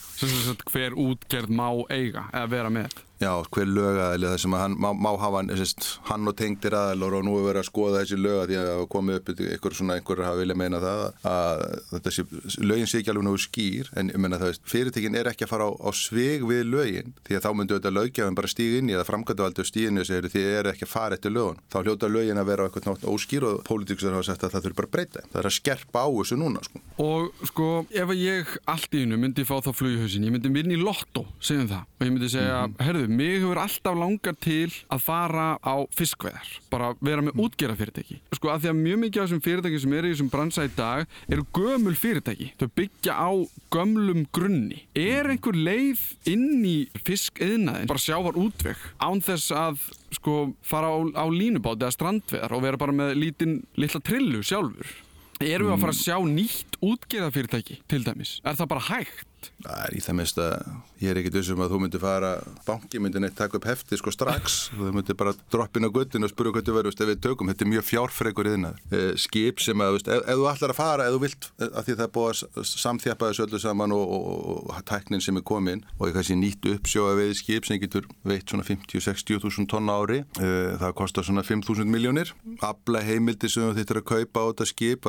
[0.71, 3.03] Hver útgerð má eiga eða vera með?
[3.17, 7.25] Já, hver lögaðili það sem hann má, má hafa sérst, hann og tengdir aðalur og
[7.25, 10.41] nú er verið að skoða þessi löga því að komið upp ykkur svona, einhver hafa
[10.41, 12.25] viljað meina það að þetta sé,
[12.61, 15.53] lögin sé ekki alveg náðu skýr en ég menna það veist, fyrirtekin er ekki að
[15.53, 18.91] fara á, á sveg við lögin því að þá myndu þetta lögjafin bara stíg inn
[18.91, 21.77] í það framkvæmdu aldrei stíginu þessi því þið er ekki að fara eftir lögun þá
[21.81, 24.93] hljóta lögin að vera eitthvað nátt óskýr og pólitíkusar hafa sagt að það þurfi bara
[24.93, 26.81] breyta það er að skerpa á þessu núna sko.
[27.01, 30.81] Og sko, ef ég allt í hennu myndi fá þá flugihausin, ég myndi vinni í
[30.81, 32.85] lotto, segjum það, og ég myndi segja, mm -hmm.
[32.87, 38.19] herðu, mig hefur alltaf langar til að fara á fiskveðar, bara vera með útgera fyrirtæki.
[38.35, 40.73] Sko að því að mjög mikið af þessum fyrirtæki sem eru í þessum bransa í
[40.77, 43.29] dag eru gömul fyrirtæki, þau byggja á
[43.73, 44.83] gömlum grunni.
[44.97, 49.81] Er einhver leið inn í fiskeðnaðin, bara sjávar útveg, án þess að
[50.17, 54.95] sko fara á, á línubáti eða strandveðar og vera bara með lítinn litla trillu sjálfur?
[55.37, 58.37] Erum við að fara að sjá nýtt útgeðafyrirtæki til dæmis?
[58.41, 59.27] Er það bara hægt?
[59.57, 60.53] Það er í það mest að
[61.01, 62.31] ég er ekkit vissum að þú myndir fara,
[62.65, 66.31] banki myndir neitt taka upp hefti sko strax, þú myndir bara droppin á guttinu og
[66.31, 68.75] spyrja hvað þú verður ef við tökum, þetta er mjög fjárfregur yðnar.
[68.89, 71.83] Eh, skip sem að, veist, ef, ef þú ætlar að fara, ef þú vilt, að
[71.83, 74.23] því það er búið að samþjapa þessu öllu saman og, og,
[74.71, 78.47] og, tæknin sem er komin og ég kannski nýtt uppsjóða við skip sem getur veitt
[78.49, 82.33] svona 50-60 þúsund tonna ári, eh, það kostar svona 5.000 miljónir,
[82.65, 85.01] abla heimildi sem þú þittir að kaupa á þetta skip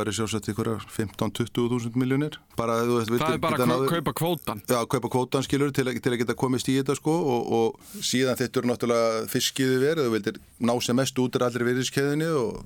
[4.19, 4.59] var í sjálfsagt ykkur 15-20 þúsund miljónir.
[4.59, 6.35] Bara, veist, það bara að kaupa kvótan Já, kaupa kvótan skilur til, til að geta
[6.35, 10.75] komist í þetta sko og, og síðan þetta eru náttúrulega fiskiðu verið, þú vildir ná
[10.83, 12.63] sem mest út er allir virðiskeðinni og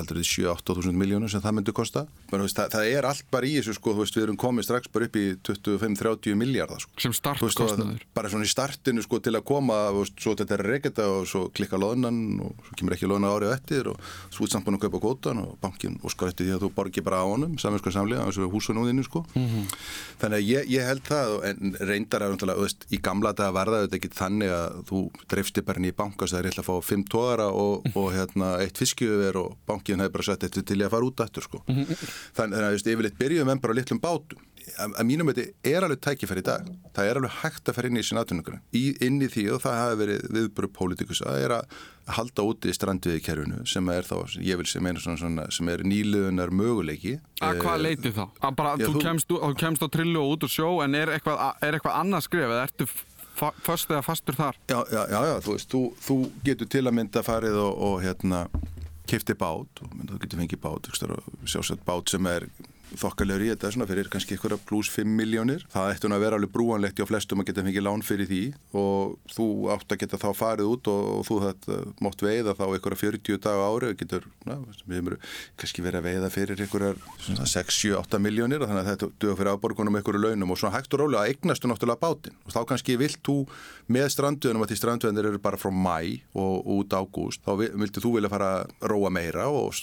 [0.00, 2.04] aldrei 7-8 þúsund miljónur sem það myndi kosta.
[2.30, 4.90] Men, veist, það, það er allt bara í þessu sko, veist, við erum komið strax
[4.92, 6.92] bara upp í 25-30 miljardar sko.
[7.00, 8.04] Sem startkostnaður.
[8.16, 11.42] Bara svona í startinu sko til að koma, veist, svo þetta er reykjata og svo
[11.56, 13.96] klikka loðnan og svo kemur ekki loðna árið eftir og
[14.34, 17.22] svo búin að kaupa kvotan og bankin og sko eftir því að þú borgir bara
[17.24, 19.24] á honum, saminska samlega, eins og húsunúðinu sko.
[19.34, 19.64] Mm -hmm.
[20.20, 23.96] Þannig að ég, ég held það, en reyndar er veist, í gamla daga verða þetta
[23.96, 24.98] ekki þannig að þú
[25.30, 26.44] dreifsti bara í bankast að
[29.20, 31.62] það er tóðara og, bankin hefur bara sett þetta til að fara út aftur sko.
[32.36, 34.46] Þannig að yfirleitt byrjuðum við bara á litlum bátum.
[34.78, 36.66] Að, að mínum veit er alveg tækifæri í dag.
[36.94, 38.60] Það er alveg hægt að fara inn í sín aðtunningunum.
[38.76, 43.22] Inn í því og það hafi verið viðbúru pólitíkus að er að halda úti strandviði
[43.22, 47.18] kerfinu sem er þá, ég vil sem einu svona, svona sem er nýluðunar möguleiki.
[47.42, 48.24] Að hvað leiti þá?
[48.40, 50.98] Að bara Já, þú, þú, kemst, þú kemst á trillu og út og sjó en
[50.98, 52.90] er eitthvað, er eitthvað annað skrif eða ertu
[53.64, 54.58] först eða fastur þar?
[54.68, 57.96] Já, já, já, já þú veist, þú, þú getur til að mynda farið og, og
[58.04, 58.44] hérna
[59.10, 62.46] kifti bát og þú getur fengið bát, sjálfsagt bát sem er
[62.98, 65.64] þokkalegur í þetta svona fyrir kannski ykkur pluss 5 miljónir.
[65.72, 68.42] Það ætti hún að vera alveg brúanlegt hjá flestum að geta fengið lán fyrir því
[68.80, 72.64] og þú átt að geta þá farið út og, og þú þetta mótt veiða þá
[72.78, 75.18] ykkur að 40 dag ári og getur, na, við hefum
[75.60, 76.86] kannski verið að veiða fyrir ykkur
[77.40, 81.04] 6-7-8 miljónir og þannig að þetta duða fyrir afborgunum ykkur launum og svona hægt og
[81.04, 83.36] rólega að eignastu náttúrulega bátinn og þá kannski vilt þú
[83.90, 88.14] með strandvöðunum að því strandvöðunir eru bara frá mæ og út ágúst, þá viltu þú
[88.16, 89.74] vilja fara að róa meira og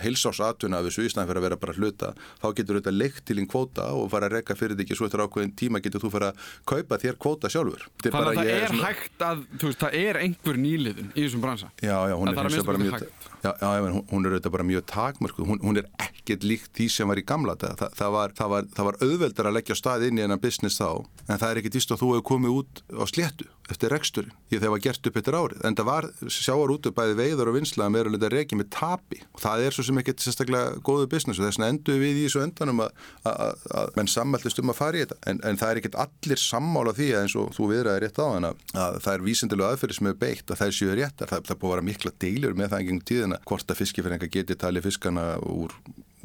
[0.00, 3.38] heilsásatuna af þessu í snæðin fyrir að vera bara hluta, þá getur þetta leikt til
[3.40, 6.12] einn kvóta og fara að rekka fyrir því ekki svo eftir ákveðin tíma getur þú
[6.12, 7.86] fara að kaupa þér kvóta sjálfur.
[8.02, 8.90] Þannig að það er svona...
[8.90, 11.72] hægt að, þú veist, það er einhver nýliðin í þessum bransa.
[11.80, 13.06] Já, já, hún er, er bara mjög,
[13.46, 13.70] já, já,
[14.12, 17.26] hún er auðvitað bara mjög takmörku, hún, hún er ekkert líkt því sem var í
[17.26, 17.74] gamla þetta.
[17.82, 20.80] Það, það, var, það, var, það var auðveldar að leggja stað inn í hennar business
[20.80, 24.34] þá, en það er ekkert íst að þú hefur komið út á sléttu eftir reksturinn,
[24.50, 27.50] því það var gert upp eftir árið, en það var sjáar út upp bæði veiður
[27.50, 29.20] og vinsla með að reykja með tapi.
[29.34, 31.40] Og það er svo sem ekkert sérstaklega góðu business.
[31.40, 35.04] Og þess vegna endur við í þessu endanum að, menn sammæltist um að fara í
[35.04, 35.18] þetta.
[35.30, 38.26] En, en það er ekkert allir sammála því að eins og þú viðraði rétt á
[38.26, 38.52] hana
[38.86, 41.60] að það er vísendilega aðferði sem er beitt að það er sjöður rétt það, það
[41.62, 45.26] búið að vera mikla deilur með það engum tíðina hvort að fiskifæringa geti talið fiskana
[45.42, 45.74] úr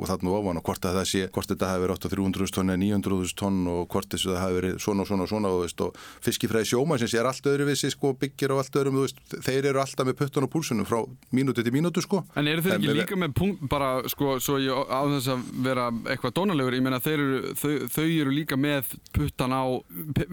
[0.02, 2.82] og þarna ofan og hvort að það sé, hvort þetta hafi verið 800-300 tonn eða
[2.82, 5.60] 900 tonn og hvort þess að það hafi verið svona og svona og svona og,
[5.66, 9.84] veist, og fiskifræði sjómansins er allt öðruvísi sko, byggir og allt öðrum, veist, þeir eru
[9.84, 11.00] alltaf með puttan og púlsunum frá
[11.36, 12.24] mínúti til mínútu sko.
[12.40, 15.88] En eru þeir ekki líka með punkt, bara sko, svo ég á þess að vera
[16.10, 19.64] eitthvað dónalegur, ég meina þeir eru, þau, þau eru líka með puttan á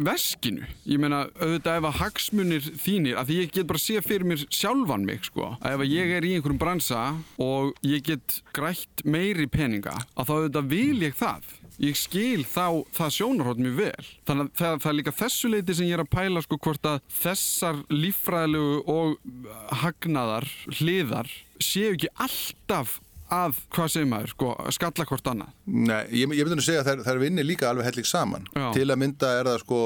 [0.08, 4.46] veskinu, ég meina auðvitað ef að hagsmunir þínir, að ég get bara sé fyrir mér
[4.48, 7.04] sjálfan mig sko, að ef ég er í einhverjum bransa
[7.42, 11.50] og ég get grætt meiri peninga, að þá auðvitað vil ég það.
[11.78, 12.64] Ég skil þá
[12.96, 14.06] það sjónarhótt mjög vel.
[14.26, 16.88] Þannig að það, það er líka þessu leiti sem ég er að pæla sko hvort
[16.90, 20.48] að þessar líffræðilegu og hagnaðar
[20.80, 21.30] hliðar
[21.62, 22.96] séu ekki alltaf
[23.28, 25.54] að, hvað segir maður, sko, skalla hvort annað.
[25.68, 28.48] Nei, ég, ég myndi að segja að það, það er vinni líka alveg hellik saman.
[28.56, 28.68] Já.
[28.74, 29.80] til að mynda er það sko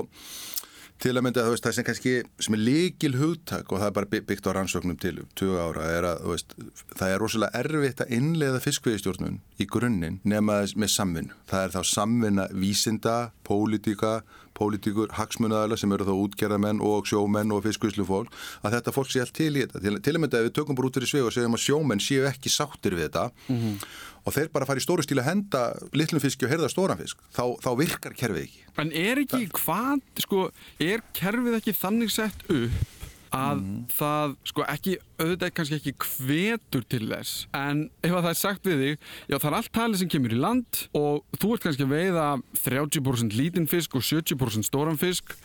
[1.03, 2.13] til að mynda veist, það sem kannski
[2.47, 6.07] sem er líkil hugtak og það er bara byggt á rannsóknum til 20 ára er
[6.13, 6.55] að veist,
[6.95, 11.39] það er rosalega erfitt að innleiða fiskveiðstjórnun í grunninn nema með samvinnu.
[11.51, 14.21] Það er þá samvinna vísinda, pólitíka
[14.57, 18.33] pólitíkur, hagsmunnaðala sem eru þá útgerðamenn og sjómenn og fiskvíslufólk
[18.63, 19.83] að þetta fólk sé allt til í þetta.
[19.83, 22.03] Til, til að mynda ef við tökum bara út fyrir sveg og segjum að sjómenn
[22.03, 23.77] séu ekki sáttir við þetta mm -hmm.
[24.25, 27.19] og þeir bara fara í stóru stíl að henda litlum fiski og herða stóran fisk,
[27.33, 28.65] þá, þá virkar kerfið ekki.
[28.77, 29.59] En er ekki Þa...
[29.61, 33.01] hvað, sko, er kerfið ekki þannig sett upp
[33.33, 33.85] að mm.
[33.97, 38.83] það, sko, ekki auðvitað kannski ekki hvetur til þess en ef það er sagt við
[38.87, 41.95] þig já það er allt talið sem kemur í land og þú ert kannski að
[41.97, 42.27] veiða
[42.63, 45.37] 30% lítinn fisk og 70% stóran fisk.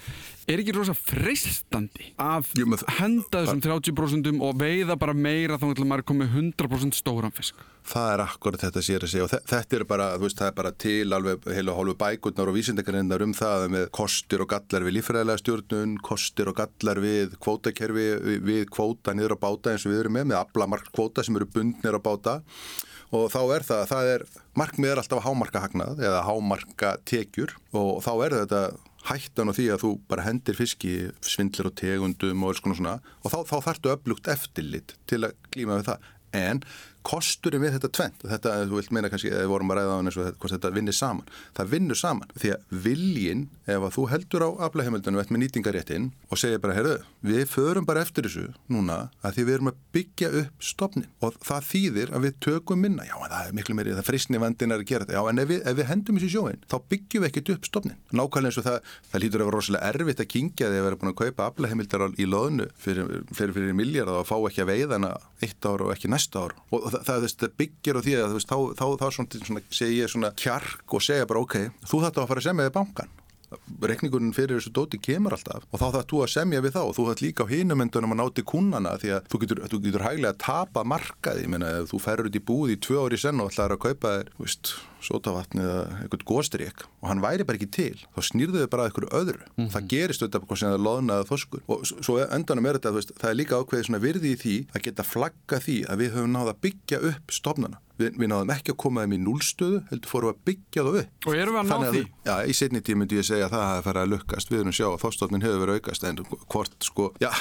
[0.48, 2.54] Er ekki rosa freistandi að
[3.02, 7.60] henda þessum 30% og veiða bara meira þá ætlum maður að koma 100% stóran fisk?
[7.88, 10.56] Það er akkurat þetta sér að segja og þetta er bara, þú veist, það er
[10.56, 14.96] bara til alveg heila hálfu bækurnar og vísindekarindar um það með kostir og gallar við
[14.98, 18.08] lífræðilega stjórnun, kostir og gallar við kvótakerfi,
[18.48, 21.48] við kvóta niður á báta eins og við erum með, með aflamark kvóta sem eru
[21.54, 22.42] bundnir á báta.
[23.16, 24.26] Og þá er það, það er,
[24.60, 28.62] markmið er alltaf að hámarka hagnað eða hámarka tekjur og þá er þetta
[29.08, 30.94] hættan á því að þú bara hendir fiski
[31.24, 32.98] svindlir og tegundum og alls konar svona.
[33.24, 36.12] Og þá, þá þartu öflugt eftirlit til að glíma við það.
[36.36, 36.60] En
[37.08, 40.12] kosturinn við þetta tvent, þetta, þú vilt meina kannski, við vorum að ræða á hann
[40.12, 44.06] eins og hvort þetta vinnir saman, það vinnur saman því að viljin, ef að þú
[44.12, 46.98] heldur á aflaheimildunum eftir með nýtingaréttin og segir bara, heyrðu,
[47.28, 51.40] við förum bara eftir þessu núna að því við erum að byggja upp stopnin og
[51.48, 54.86] það þýðir að við tökum minna, já, það er miklu meiri, það frisni vandin að
[54.88, 57.54] gera þetta, já, en ef við, ef við hendum þessu sjóin, þá byggjum við ekkert
[57.56, 60.80] upp stopnin nákvæmlega eins og það, það lítur að vera rosalega erfitt að kingja því
[60.80, 64.64] að vera búin að kaupa aflaheimildar í loðnu fyrir, fyrir, fyrir miljard og fá ekki
[64.64, 66.56] að veiðana eitt ár og ekki næsta ár.
[66.74, 70.12] Og það, það byggir á því að veist, þá, þá, þá, svona, svona, segja ég
[70.14, 73.16] svona kjark og segja bara ok, þú þarf að fara að semja við bankan
[73.88, 76.96] rekningunum fyrir þessu dóti kemur alltaf og þá þarf þú að semja við þá og
[76.98, 80.42] þú þarf líka á hinumendunum að náti kunnana því að þú getur, getur hæglega að
[80.44, 83.54] tapa markaði, ég meina ef þú ferur út í búð í tvö ári senn og
[83.54, 84.74] ætlar að kaupa þér, þú veist,
[85.08, 88.92] sótavatni eða eitthvað góstrík og hann væri bara ekki til þá snýrðu þau bara að
[88.92, 89.44] eitthvað öðru.
[89.48, 89.72] Mm -hmm.
[89.74, 93.12] það gerist auðvitað hvað sem það er loðnaða þoskur og svo endanum er þetta, veist,
[93.18, 96.54] það er líka ákveðið virði í því að geta flagga því að við höfum náða
[96.54, 97.80] að byggja upp stofnana.
[97.98, 101.26] Við, við náðum ekki að koma þeim í núlstöðu heldur fórum að byggja það upp.
[101.26, 102.04] Og erum við að ná því?
[102.28, 104.52] Já, í setni tíu myndi ég segja að það hafi farið að lukkast.
[104.52, 107.32] Við erum sjá að þóstofnin hefur verið aukast en hvort sko, já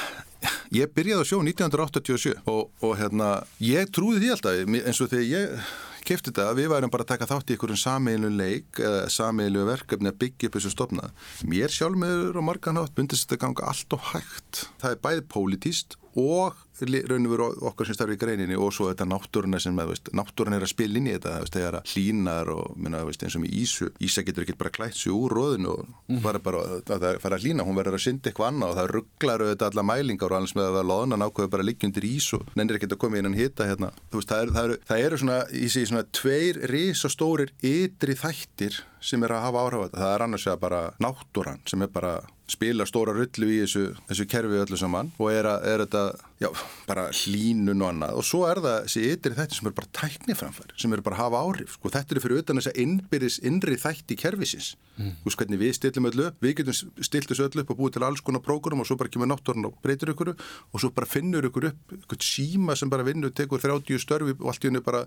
[0.74, 3.28] ég byrjaði að sjó 1987 og, og hérna,
[3.62, 5.68] ég trúði því alltaf eins og þegar ég
[6.06, 9.64] kefti þetta að við værum bara að taka þátt í einhverjum sameilu leik eða sameilu
[9.68, 11.26] verkefni að byggja upp þessu stofnað.
[11.50, 14.62] Mér sjálf meður og marganátt myndist þetta ganga allt og hægt.
[14.82, 18.90] Það er bæðið pólitíst og raun og veru okkar sem starfi í greininni og svo
[18.90, 22.50] þetta náttúruna sem að, veist, náttúruna er að spila inn í þetta, veist, þegar hlínar
[22.52, 25.72] og minna, veist, eins og með Ísu, Ísa getur ekki bara klætt sér úr róðinu
[25.72, 26.20] og mm.
[26.24, 28.90] bara bara að það fara að hlína, hún verður að synda eitthvað annað og það
[28.96, 32.80] rugglar auðvitað alla mælingar og alls með að vera loðna nákvæðu bara liggjundir Ísu, nennir
[32.80, 35.72] ekki að koma inn og hita hérna, það eru, það eru, það eru svona, ég
[35.72, 40.00] segi svona tveir risastórir ytri þættir sem er að hafa áhrif á þetta.
[40.00, 42.14] Það er annars að bara náttúran sem er bara
[42.46, 46.02] spila stóra rullu í þessu, þessu kerfi öllu saman og er, að, er þetta
[46.42, 46.50] já,
[46.88, 48.16] bara hlínun og annað.
[48.20, 51.22] Og svo er það þessi ytri þætti sem er bara tækniframfæri sem er bara að
[51.24, 51.76] hafa áhrif.
[51.78, 54.74] Sko, þetta er fyrir utan þess að innbyrðis innri þætti kerfisins.
[54.96, 55.12] Mm.
[55.20, 58.04] þú veist hvernig við stillum öllu við getum stilt þessu öllu upp og búið til
[58.06, 61.44] alls konar prógurum og svo bara kemur náttúran og breytir ykkur og svo bara finnur
[61.50, 65.04] ykkur upp ykkur síma sem bara vinnur, tekur 30 störfi og allt í hennu bara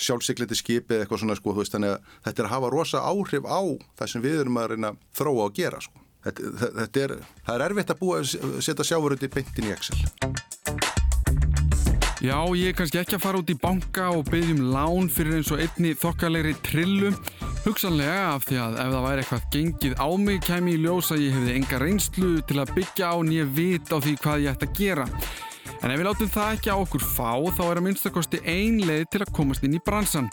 [0.00, 3.44] sjálfsikleti skipi eða eitthvað svona sko, veist, þannig að þetta er að hafa rosa áhrif
[3.44, 3.60] á
[4.00, 6.04] það sem við erum að reyna að þróa og gera sko.
[6.24, 10.00] þetta, þetta er, það er erfitt að búa að setja sjáuröndi beintin í Excel
[12.24, 15.50] Já, ég er kannski ekki að fara út í banka og byggjum lán fyrir eins
[15.52, 17.10] og einni þokkalegri trillu.
[17.66, 21.26] Hugsanlega af því að ef það væri eitthvað gengið á mig kemi í ljós að
[21.26, 24.68] ég hefði enga reynslu til að byggja á nýja vit á því hvað ég ætti
[24.70, 25.06] að gera.
[25.82, 29.04] En ef við látum það ekki á okkur fá þá er að minnstakosti ein leið
[29.12, 30.30] til að komast inn í bransan.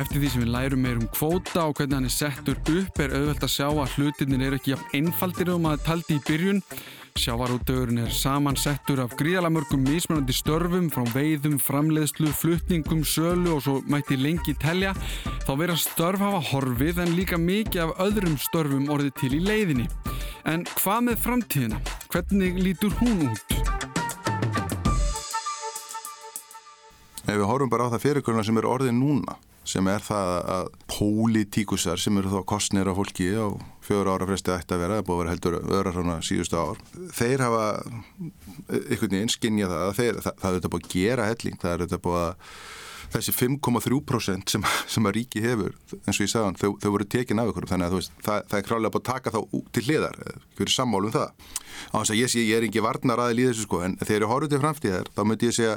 [0.00, 3.12] Eftir því sem við lærum meir um kvóta og hvernig hann er settur upp er
[3.18, 6.64] auðvelt að sjá að hlutinir eru ekki jafn einfaldir um að taldi í byrjun.
[7.18, 14.18] Sjávarútögurinn er samansettur af gríðalamörgum mismunandi störfum frá veiðum, framleiðslu, flutningum, sölu og svo mætti
[14.20, 14.94] lengi telja.
[15.46, 19.88] Þá vera störf hafa horfið en líka mikið af öðrum störfum orðið til í leiðinni.
[20.46, 21.82] En hvað með framtíðina?
[22.12, 23.58] Hvernig lítur hún út?
[27.26, 29.40] Ef við horfum bara á það fyrirkvörna sem eru orðið núna
[29.70, 33.54] sem er það að pólitíkusar sem eru þá kostnir á fólki á
[33.86, 36.82] fjóru ára fresti ætti að vera, það búið að vera heldur öðra svona síðustu ár.
[37.16, 37.64] Þeir hafa
[38.68, 41.72] einhvern veginn skinnja það að þeir, það, það er þetta búið að gera helling, það
[41.72, 42.52] er þetta búið að
[43.10, 47.42] þessi 5,3% sem, sem að ríki hefur, eins og ég sagðan, þau, þau voru tekin
[47.42, 49.40] af ykkur, þannig að veist, það, það er králega búið að taka þá
[49.74, 50.18] til hliðar,
[50.58, 51.48] hverju sammálum það.
[51.90, 54.26] Á þess að ég sé, ég er ekki varnar aðeins í þessu sko, en þegar
[54.26, 55.76] ég horfður til framtíðar, þá myndi ég segja,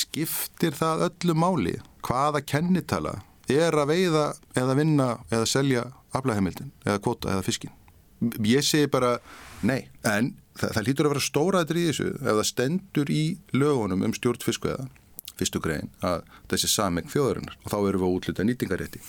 [0.00, 1.74] skiptir það öllu máli,
[2.06, 3.16] hvaða kennitala
[3.54, 4.24] er að veiða
[4.58, 5.84] eða vinna eða selja
[6.16, 7.74] aflæðheimildin eða kvota eða fiskin.
[8.44, 9.16] Ég segi bara,
[9.62, 13.22] nei, en það, það lítur að vera stóraður í þessu ef það stendur í
[13.54, 14.88] lögunum um stjórn fiskveða
[15.38, 19.02] fyrstu grein að þessi sameng þjóðarinnar og þá erum við að útluta nýtingarétti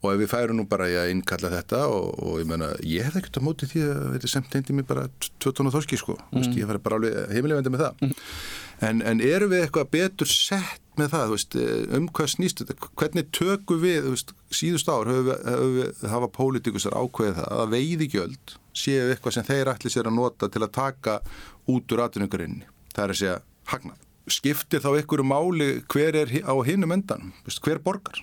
[0.00, 3.04] og ef við færum nú bara í að innkalla þetta og, og ég menna, ég
[3.04, 5.06] hef ekkert á móti því að þetta semt endi mér bara
[5.44, 6.38] 12 þorski sko, mm.
[6.38, 8.14] Vist, ég fær bara alveg heimilegvendi með það mm.
[8.86, 11.56] En, en erum við eitthvað betur sett með það, veist,
[11.96, 12.90] um hvað snýst þetta?
[13.00, 17.74] Hvernig tökum við, veist, síðust ár höfum við, höfum við hafa pólitíkusar ákveðið það að
[17.76, 21.18] veiðigjöld séu eitthvað sem þeir ætli sér að nota til að taka
[21.70, 23.38] út úr atvinningurinnni, það er að segja
[23.70, 24.06] hagnað.
[24.30, 27.32] Skiptir þá einhverju máli hver er á hinnum endan,
[27.64, 28.20] hver borgar.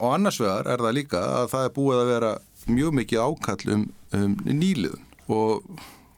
[0.00, 2.32] Og annars vegar er það líka að það er búið að vera
[2.64, 3.84] mjög mikið ákall um,
[4.16, 5.68] um nýliðun og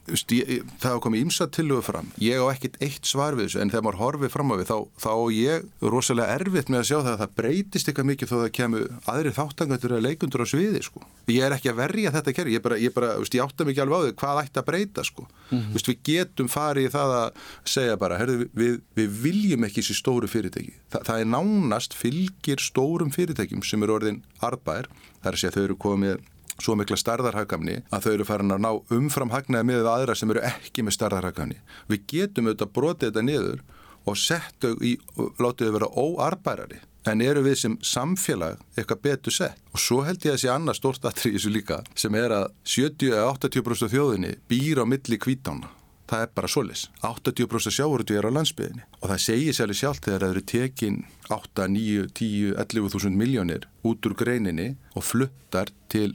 [0.07, 3.85] það hafa komið ímsa tilögu fram ég á ekkit eitt svar við þessu en þegar
[3.87, 7.23] maður horfið fram á við þá, þá ég rosalega erfitt með að sjá það að
[7.23, 11.03] það breytist eitthvað mikið þó að það kemur aðri þáttangandur eða leikundur á sviði sko.
[11.33, 13.85] ég er ekki að verja þetta kerfi ég, bara, ég, bara, veist, ég átta mikið
[13.87, 15.27] alveg á því hvað ætti að breyta sko.
[15.27, 15.73] mm -hmm.
[15.75, 19.99] veist, við getum farið í það að segja bara herðu, við, við viljum ekki þessi
[19.99, 24.87] stóru fyrirtæki Þa, það er nánast fylgir stórum fyrirtækjum sem eru orðin arbær
[25.23, 26.23] þar að segja þau eru komið
[26.63, 30.85] svo mikla starðarhaggamni að þau eru farin að ná umframhagnaði með aðra sem eru ekki
[30.87, 31.59] með starðarhaggamni.
[31.91, 33.65] Við getum auðvitað brotið þetta niður
[34.07, 34.97] og settu í,
[35.43, 39.63] látið þau vera óarbærari en eru við sem samfélag eitthvað betur sett.
[39.75, 42.47] Og svo held ég að sé annað stort aðri í þessu líka sem er að
[42.67, 45.71] 70-80% þjóðinni býr á milli kvítána.
[46.07, 46.85] Það er bara solis.
[47.03, 51.01] 80% sjáurðu er á landsbyðinni og það segir sérlega sjálf þegar það eru tekin
[51.35, 56.15] 8, 9, 10, 11.000 miljónir út úr greininni og fluttar til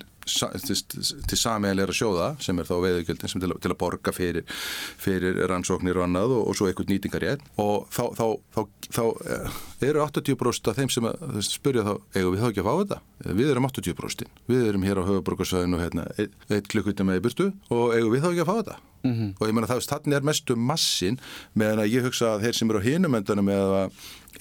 [1.30, 4.46] til sameiginleira sjóða sem er þá veðugjöldin sem til, til að borga fyrir,
[5.02, 8.26] fyrir rannsóknir og annað og, og svo eitthvað nýtingar ég og þá, þá,
[8.56, 8.62] þá,
[8.98, 9.04] þá
[9.36, 9.58] eh,
[9.90, 13.02] eru 80% af þeim sem að, spyrja þá eigum við þá ekki að fá þetta?
[13.42, 17.98] Við erum 80% við erum hér á höfuborgarsvæðinu hérna, eitt klukkuti með í burtu og
[17.98, 18.80] eigum við þá ekki að fá þetta?
[19.02, 19.30] Mm -hmm.
[19.40, 21.16] og ég menna það er mestu massin
[21.58, 23.90] meðan að ég hugsa að þeir sem eru á hinumöndanum eða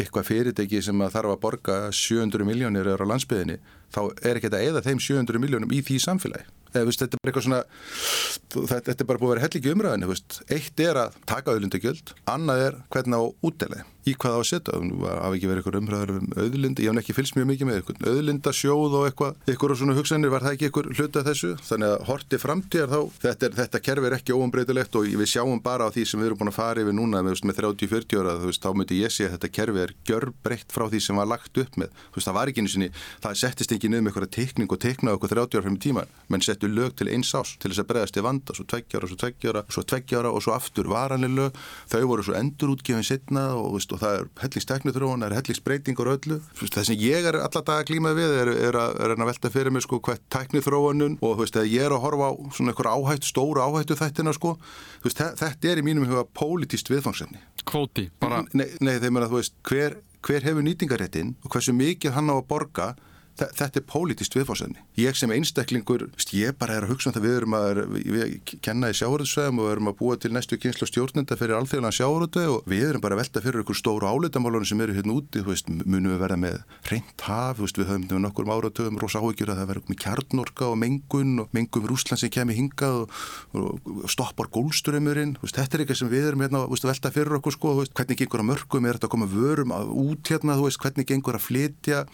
[0.01, 3.59] eitthvað fyrirtæki sem að þarf að borga 700 miljónir á landsbyðinni
[3.93, 7.23] þá er ekki þetta eða þeim 700 miljónum í því samfélagi eða veist, þetta er
[7.23, 7.63] bara eitthvað svona
[8.51, 10.41] þetta, þetta er bara búið að vera hellingi umræðinu veist.
[10.51, 14.77] eitt er að taka auðlindagjöld annað er hvernig á útdelið í hvað á að setja,
[14.81, 17.77] það hafi ekki verið eitthvað umræður um auðlindi, ég hef ekki fylgst mjög mikið með
[17.81, 22.05] eitthvað auðlindasjóð og eitthvað, eitthvað svona hugsanir var það ekki eitthvað hluta þessu, þannig að
[22.09, 26.07] horti framtíðar þá, þetta, þetta kerfi er ekki óumbreytilegt og við sjáum bara á því
[26.09, 29.03] sem við erum búin að fara yfir núna með, með 30-40 ára, veist, þá myndi
[29.03, 32.27] ég sé að þetta kerfi er gjörbreytt frá því sem var lagt upp með, veist,
[32.31, 32.81] það var ekki eins og
[33.27, 35.69] það settist ekki niður með eitthvað tekning og teknaði okkur 30 ára
[36.61, 39.63] settu lög til eins ás til þess að bregðast í vanda, svo tveggjára, svo tveggjára,
[39.73, 44.01] svo tveggjára og svo aftur varanlega lög, þau voru svo endurútgefin setna og, veist, og
[44.03, 46.41] það er hellingstekniþróun, það er hellingsbreytingur öllu.
[46.61, 49.53] Það sem ég er alltaf dag að glíma við er, er, að, er að velta
[49.53, 52.75] fyrir mig sko hvert tekniþróunum og þú veist, þegar ég er að horfa á svona
[52.75, 54.57] einhver áhættu, stóru áhættu þættina sko,
[55.01, 57.41] þú veist, þetta er í mínum huga pólitíst viðfangsefni.
[57.69, 58.45] Kvóti, bara.
[58.53, 62.33] Nei, nei þegar maður að þú veist, hver, hver hefur nýtingaréttin og hversu mikið hann
[62.33, 62.93] á að borga
[63.41, 64.83] þetta er pólitist viðfórsefni.
[65.01, 68.35] Ég sem einstaklingur, ég bara er að hugsa um það við erum að við
[68.65, 72.45] kenna í sjáuröldsveðum og við erum að búa til næstu kynslu stjórnenda fyrir alþjóðan sjáuröldu
[72.55, 75.53] og við erum bara að velta fyrir ykkur stóru áleitamálunum sem eru hérna úti, þú
[75.53, 76.59] veist, munum við verða með
[76.91, 80.69] reynt haf, veist, við höfum með nokkur áratöfum rosa áhugjur að það verður með kjarnorka
[80.69, 83.17] og mengun og mengun við Rúsland sem kemur hingað og,
[83.55, 87.75] og stoppar gólströmmurinn, þetta er eitthvað sem við erum hérna, veist, velta fyrir okkur sko,
[87.81, 91.47] veist, hvernig gengur að mörgum, er þetta að koma vörum út hérna, hvernig gengur að
[91.47, 92.05] flytja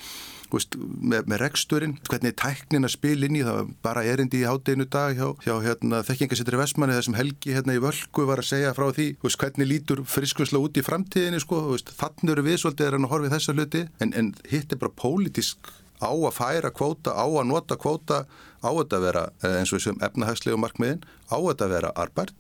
[0.53, 4.87] veist, með, með reksturinn, hvernig tæknin að spil inn í það bara erindi í hátdeinu
[4.91, 8.89] dag hjá, hjá hérna, þekkingasetri Vestmanni þessum helgi hérna í völku var að segja frá
[8.91, 13.31] því veist, hvernig lítur friskvömsla út í framtíðinni sko, þannig eru við svolítið að horfa
[13.31, 17.47] í þessa hluti en, en hitt er bara pólitísk á að færa kvóta, á að
[17.49, 18.25] nota kvóta,
[18.61, 22.37] á að vera eins og þessum efnahagslegu markmiðin, á að vera arbært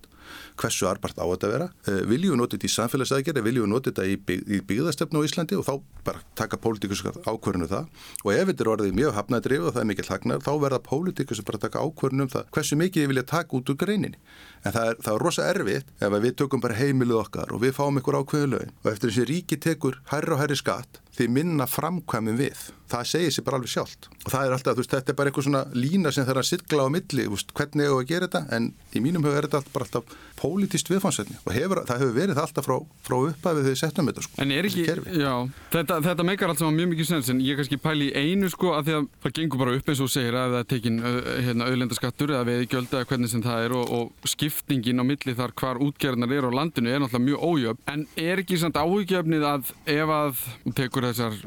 [0.61, 1.69] hversu arbart á þetta að vera.
[1.87, 5.23] Eh, viljum við nota þetta í samfélagsæðgerði, viljum við nota þetta í, bygg, í byggðastöfnu
[5.23, 5.75] á Íslandi og þá
[6.07, 9.83] bara taka pólitíkus ákvörðinu um það og ef þetta er orðið mjög hafnæðdrif og það
[9.83, 13.27] er mikil hagnar þá verða pólitíkus bara taka ákvörðinu um það hversu mikið ég vilja
[13.33, 14.21] taka út úr greininni.
[14.67, 17.77] En það er, það er rosa erfitt ef við tökum bara heimiluð okkar og við
[17.77, 21.67] fáum ykkur ákveðu lögin og eftir þessi ríki tekur hærri og hærri skatt því minna
[21.69, 22.59] framkvæmum við.
[22.91, 24.09] Það segir sér bara alveg sjálft.
[24.23, 26.87] Og það er alltaf, þú veist, þetta er bara eitthvað svona lína sem að sirkla
[26.87, 29.89] á milli, veist, hvernig hefur að gera þetta, en í mínum höfu er þetta bara
[29.89, 32.77] alltaf pólitist viðfansveitni og hefur, það hefur verið alltaf frá,
[33.07, 34.39] frá upphæfið þegar við settum þetta, sko.
[34.43, 34.85] En er ekki,
[35.19, 35.33] já,
[35.75, 38.89] þetta, þetta meikar alltaf mjög mikið sens, en ég kannski pæli í einu, sko, að
[38.89, 41.01] því að það gengur bara upp eins og segir að það tekin
[41.47, 45.37] hérna, auðlendaskattur eða við gjölda eða hvernig sem það er og, og skiptingin á milli
[45.39, 49.49] þar hvar útgerðnar er á landinu er náttúrulega mjög ójöfn, en er ekki samt áhugjefnið
[49.51, 50.45] að ef að
[50.77, 51.39] tekur þessar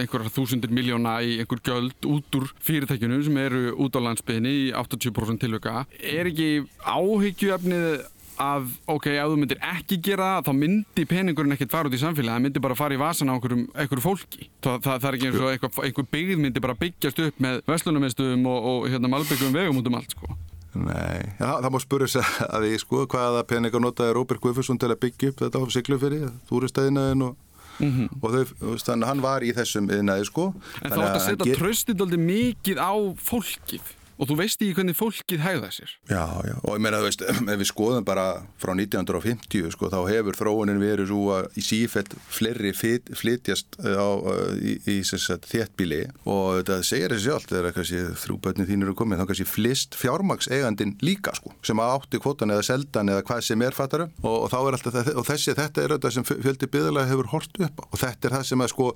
[0.00, 4.64] einhverjar þúsundir miljóna í einhver göld út úr fyrirtækjunum sem eru út á landsbygðinni í
[4.76, 6.50] 80% tilvöka er ekki
[6.84, 8.08] áhyggjuefnið
[8.40, 12.00] að ok, ef þú myndir ekki gera það þá myndi peningurinn ekkert fara út í
[12.00, 14.48] samfélagi það myndi bara fara í vasan á einhverjum, einhverjum fólki.
[14.64, 17.60] Það, það, það er ekki eins og einhver, einhver byggð myndi bara byggjast upp með
[17.68, 20.32] veslunumistuðum og, og hérna malbyggum vegum út um allt sko.
[20.70, 24.92] Nei, já, það má spura þess að því sko hvaða peningar notaði Róbert Guðfursson til
[24.92, 27.38] að byggja upp þetta á Siglufjörði, Þúristæðinaðin og
[27.80, 28.08] Mm -hmm.
[28.20, 30.42] og þau, þannig að hann var í þessum yðnaði sko.
[30.84, 34.98] En þá ætti að setja tröstið aldrei mikið á fólkið og þú veist ekki hvernig
[34.98, 35.94] fólkið hægða sér.
[36.10, 38.26] Já, já, og ég meina, þú veist, ef við skoðum bara
[38.60, 44.52] frá 1950, sko, þá hefur þróunin verið svo að í sífælt flerri flytjast eh, eh,
[44.60, 49.22] í, í, í þéttbíli og þetta segir þessi sjálf, þegar kannski þrjúbötni þín eru komið,
[49.22, 53.64] þá kannski flist fjármagsegandin líka, sko, sem að átti kvotan eða seldan eða hvað sem
[53.64, 57.10] er fattarum og, og þá er alltaf, og þessi, þetta er þetta sem fjöldi byggðalega
[57.10, 57.84] hefur hort upp á.
[57.90, 58.90] Og þetta er það sem að, sko,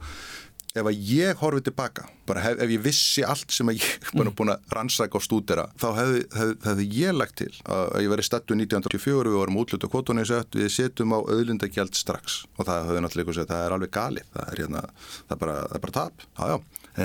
[0.75, 4.25] ef að ég horfið tilbaka, bara hef, ef ég vissi allt sem að ég er
[4.25, 4.33] mm.
[4.35, 8.29] búin að rannsæka og stúdera, þá hefði, hefði, hefði ég lagt til að ég verið
[8.29, 12.91] stættu 1984, við vorum útlut og kvotunni sett, við setjum á auðlindagjald strax og það
[12.91, 15.85] hefði náttúrulega sagt, það er alveg galið, það er, hérna, það er, bara, það er
[15.87, 16.59] bara tap, já já,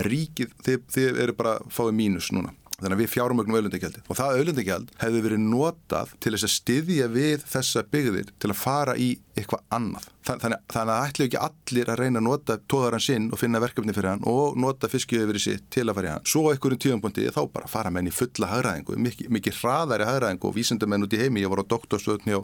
[0.09, 2.55] ríkið, þið, þið eru bara fáið mínus núna.
[2.79, 7.09] Þannig að við fjármögnum auðlundagjaldi og það auðlundagjald hefði verið notað til þess að styðja
[7.13, 9.09] við þessa byggðir til að fara í
[9.39, 10.07] eitthvað annað.
[10.29, 13.95] Þannig, þannig að ætlu ekki allir að reyna að nota tóðaran sinn og finna verkefni
[13.95, 16.27] fyrir hann og nota fiskjöfyrir sitt til að fara í hann.
[16.29, 20.55] Svo einhverjum tíðanbúndi þá bara fara menn í fulla hagraðingu, mikið, mikið hraðari hagraðingu og
[20.57, 21.41] vísendamenn út í heimi.
[21.41, 22.41] Ég var á doktorstöðni á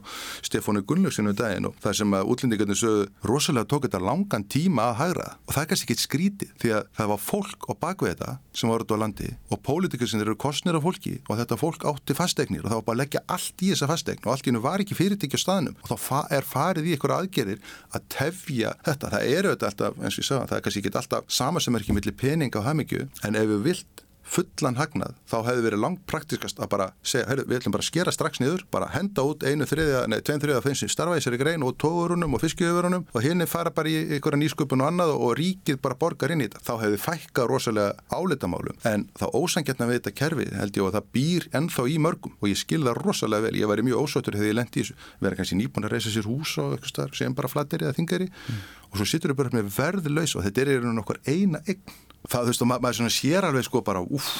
[0.48, 4.90] Stefónu Gunnlaugsinu um daginn og það sem að útlendingarnir sögðu rosalega tók þetta langan tíma
[4.90, 8.14] að hagraða og það er kannski ekki skrítið því að það var fólk á bakvið
[8.16, 11.58] þetta sem var út á landi og pólitikar sem eru kostnir af fólki og þetta
[11.60, 14.64] fólk átti fastegnir og var bara leggja allt í þessa fastegn og allt í hennu
[14.64, 19.12] var ekki fyrirtækja staðnum og þá er farið í einhverja aðgerðir að tefja þetta.
[19.16, 21.76] Það eru þetta alltaf, eins og ég sagði, það er kannski ekki alltaf sama sem
[21.78, 25.82] er ekki millir pening á hamingju en ef við vilt fullan hagnað, þá hefði verið
[25.84, 29.26] langt praktiskast að bara segja, heyrðu, við ætlum bara að skera strax niður, bara henda
[29.28, 31.76] út einu þriðja, nei, tvein þriðja af þeim sem starfa í sér í grein og
[31.82, 35.98] tóðurunum og fiskjöfurunum og henni fara bara í einhverja nýsköpun og annað og ríkið bara
[36.02, 36.64] borgar inn í þetta.
[36.66, 41.12] Þá hefði fækkað rosalega álitamálum en þá ósangjarnar við þetta kerfi held ég og það
[41.16, 44.58] býr ennþá í mörgum og ég skilða rosalega vel, ég væri mjög ósötur þegar ég
[44.60, 47.86] lendi í þessu, verið kannski nýbúin að reysa sér hús og eitthvað sem bara flattir
[47.86, 48.66] eða þingari mm.
[48.90, 51.82] og svo sittur við bara með verðlaus og þetta er einhvern okkur eina eign
[52.30, 54.32] það, þú veist, og ma maður svona sér alveg sko bara, uff,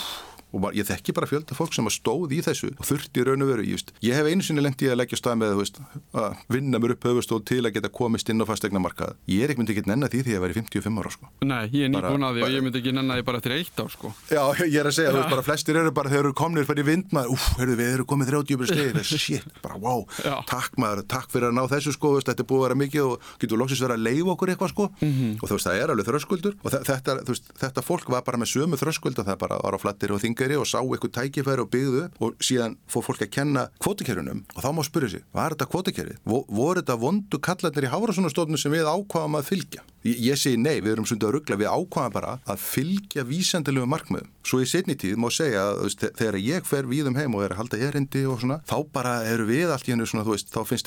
[0.56, 3.66] og ég þekki bara fjölda fólk sem stóð í þessu og þurfti raun og veru,
[3.68, 5.80] veist, ég hef einu sinni lengt í að leggja stað með veist,
[6.16, 9.16] að vinna mér upp höfustól til að geta komist inn á fastegna markað.
[9.30, 11.32] Ég er ekki myndið ekki nennan því því að ég væri 55 ára sko.
[11.46, 13.82] Nei, ég er nýbúin að því og ég myndi ekki nennan því bara eftir eitt
[13.82, 14.14] ár sko.
[14.32, 16.88] Já, ég er að segja, þú veist, bara flestir eru bara þegar eru komnir fyrir
[16.88, 20.38] vindmaður, uff, heyrðu við eru komið 30 steg, shit, bara wow, Já.
[20.50, 23.10] takk maður, takk fyrir að ná þessu sko, veist, þetta er búið að vera mikið
[23.10, 25.34] og getur loksist verið að leiða okkur eitthvað sko mm -hmm.
[25.40, 28.80] og þú veist, það er alveg þröskuldur og þetta, þetta fólk var bara með sömu
[28.80, 32.04] þröskuld og það bara var á flattir og þingari og sá eitthvað tækifæri og byggðu
[32.22, 36.16] og síðan fór fólk að kenna kvotikærunum og þá má spyrja sig, var þetta kvotikæri?
[36.26, 39.82] Voru þetta vondu kallarnir í Hárasunarstofnum sem við ákvaðum að fylgja?
[40.06, 43.90] Ég, ég segi nei, við erum sundið að ruggla, við ákvaðum bara að fylgja vísendilegu
[43.90, 44.30] markmiðum.
[44.46, 47.56] Svo í setni tíð má segja að þegar ég fer við um heim og er
[47.56, 50.54] að halda erindi og svona, þá bara eru við allt í hennu svona, þú veist,
[50.54, 50.86] þá finnst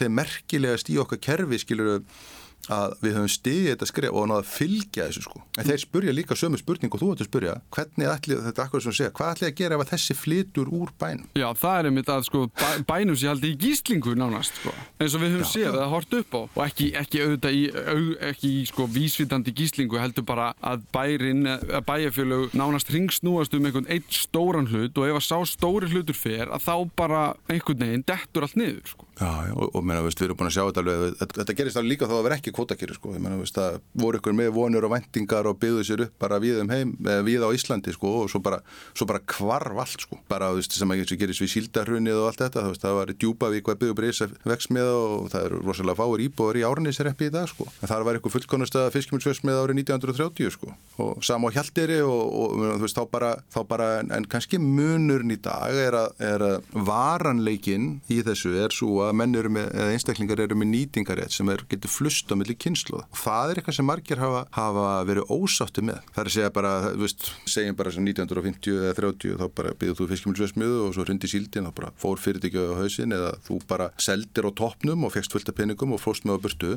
[2.73, 5.43] að við höfum stiðið þetta skrif og náða að fylgja þessu sko.
[5.59, 8.85] En þeir spurja líka sömu spurning og þú ætti að spurja, hvernig ætli þetta akkur
[8.85, 11.29] sem segja, hvað ætli að gera ef þessi flytur úr bænum?
[11.39, 12.45] Já, það er einmitt að sko
[12.89, 16.37] bænum sé haldi í gíslingu nánast sko, eins og við höfum séð að hort upp
[16.37, 20.85] á og ekki, ekki auðvitað í, au, ekki í sko vísvitandi gíslingu heldur bara að
[20.95, 25.91] bærin, að bæjarfjölu nánast ringsnúast um einhvern eitt stóran hlut og ef að sá stóri
[25.93, 29.08] hlutur fer að þá bara einhvern veginn dettur allt niður sko.
[29.19, 31.91] Já, og, og meina, veist, við erum búin að sjá þetta alveg, þetta gerist alveg
[31.91, 35.49] líka þá að vera ekki kvotakeri sko, menna, það voru ykkur með vonur og vendingar
[35.51, 38.41] og byggðu sér upp bara við um heim, eða við á Íslandi sko og svo
[38.45, 38.61] bara,
[38.95, 42.65] svo bara kvarf allt sko, bara veist sem að gerist við síldarhrunnið og allt þetta,
[42.71, 46.65] veist það var djúbavík að byggja breysa veksmið og það eru rosalega fáir íbúður í
[46.69, 50.73] árnisreppi í dag sko, það var ykkur fullkonast að fiskimilsveksmið árið 1930 sko.
[51.03, 55.39] Og sama á hjaldiri og, og, veist þá bara, þá bara en kannski munurn í
[55.43, 59.95] dag er að, er að varanleikin í þessu er svo að menn eru með, eða
[59.97, 63.03] einstaklingar eru með nýtingarétt sem er, getur flust á milli kynslu.
[63.17, 66.01] Það er eitthvað sem margir hafa, hafa verið ósátti með.
[66.13, 69.75] Það er að segja bara, þú veist, segjum bara sem 1950 eða 30 þá bara
[69.79, 73.61] byggðu þú fiskimilsveðsmiðu og svo hundi síldin og bara fór fyrirtækja á hausin eða þú
[73.71, 76.73] bara seldir á toppnum og fegst fullt af peningum og fórst með á burtu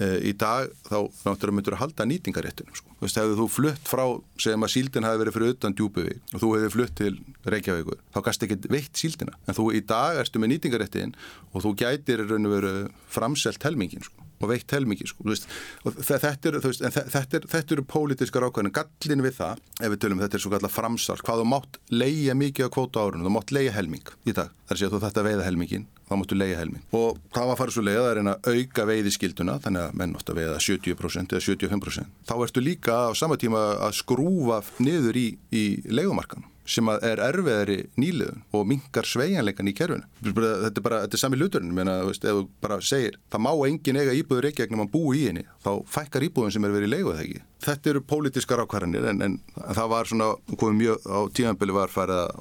[0.00, 2.94] í dag þá náttúrulega myndur að halda nýtingaréttinu sko.
[2.96, 4.04] Þú veist, hefðu þú flutt frá
[4.40, 7.12] segjum að síldin hafi verið fyrir utan djúbuvík og þú hefði flutt til
[7.52, 11.14] Reykjavíkur þá gæst ekki veitt síldina en þú í dag erstu með nýtingaréttin
[11.52, 12.74] og þú gætir raun og veru
[13.12, 15.48] framselt helmingin sko og veitt helmingi sko, veist,
[15.86, 20.38] og þetta eru þetta eru er pólitískar ákvæðinu, gallin við það ef við tölum þetta
[20.38, 23.74] er svo kallar framsal hvað þú mátt leia mikið á kvóta árunum þú mátt leia
[23.74, 26.84] helming í dag, þar séu þú þetta veiða helmingin þá máttu leiða helming.
[26.96, 30.16] Og það var að fara svo leiða að reyna að auka veiðiskilduna, þannig að menn
[30.18, 32.14] ofta veiða 70% eða 75%.
[32.28, 37.78] Þá ertu líka á sama tíma að skrúfa niður í, í leikumarkanum sem er erfiðari
[37.98, 40.06] nýliðun og mingar sveianleikan í kerfinu.
[40.22, 43.50] Þetta er bara, þetta er sami luturinn, menna, veist, ef þú bara segir, það má
[43.68, 46.74] engin eiga íbúður ekki ekkert ef mann búi í henni, þá fækkar íbúðun sem er
[46.76, 47.42] verið í leikuð þegar ekki.
[47.62, 49.34] Þetta eru pólitískar ákvarðanir en, en
[49.76, 51.92] það var svona, komið mjög, á tímanbili var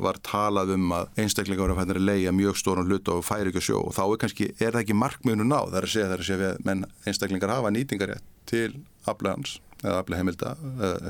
[0.01, 3.83] var talað um að einstaklinga voru að leia mjög stórun hlut og færi ekki sjó
[3.83, 6.23] og þá er kannski, er það ekki markmiðinu ná, það er að segja, það er
[6.23, 8.71] að segja, menn einstaklingar hafa nýtingarétt til
[9.05, 10.53] aflegans eða aflega heimilda,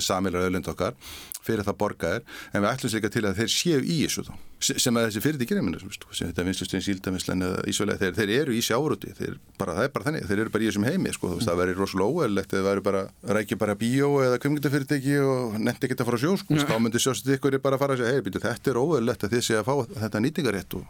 [0.04, 0.98] samilar auðlind okkar
[1.42, 4.34] fyrir það borgaðir, en við ætlum sér ekki til að þeir séu í þessu þá,
[4.62, 8.62] sem að þessi fyrirtækir minnast, sem þetta vinslustöðin síldavinslan eða ísvelega, þeir, þeir eru í
[8.66, 11.44] sjáurúti þeir, bara, það er bara þannig, þeir eru bara í þessum heimi sko, mm.
[11.48, 13.04] það verður rosalega óæðilegt eða verður bara
[13.40, 17.06] rækja bara bíó eða kvimgjöndafyrirtæki og nefndi ekki að fara á sjó sko, þá myndir
[17.08, 19.70] sjóst ykkur bara að fara að segja, hei, þetta er óæðilegt að þið sé að
[19.72, 20.86] fá þetta nýtingarétt og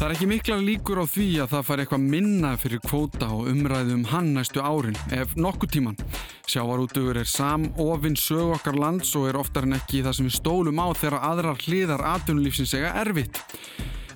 [0.00, 3.50] Það er ekki mikla líkur á því að það fari eitthvað minna fyrir kvóta og
[3.50, 5.98] umræðum um hann næstu árin, ef nokkuð tíman.
[6.48, 10.80] Sjávarútugur er samofinn sög okkar lands og er oftar en ekki það sem við stólum
[10.80, 13.42] á þegar aðrar hliðar atvinnulífsins ega erfitt.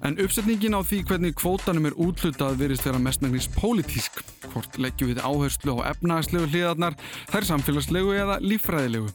[0.00, 4.24] En uppsetningin á því hvernig kvótanum er útlutað verist vera mestmægnis pólitísk.
[4.54, 6.96] Hvort leggjum við áherslu á efnagslegu hliðarnar,
[7.28, 9.12] þær samfélagslegu eða lífræðilegu.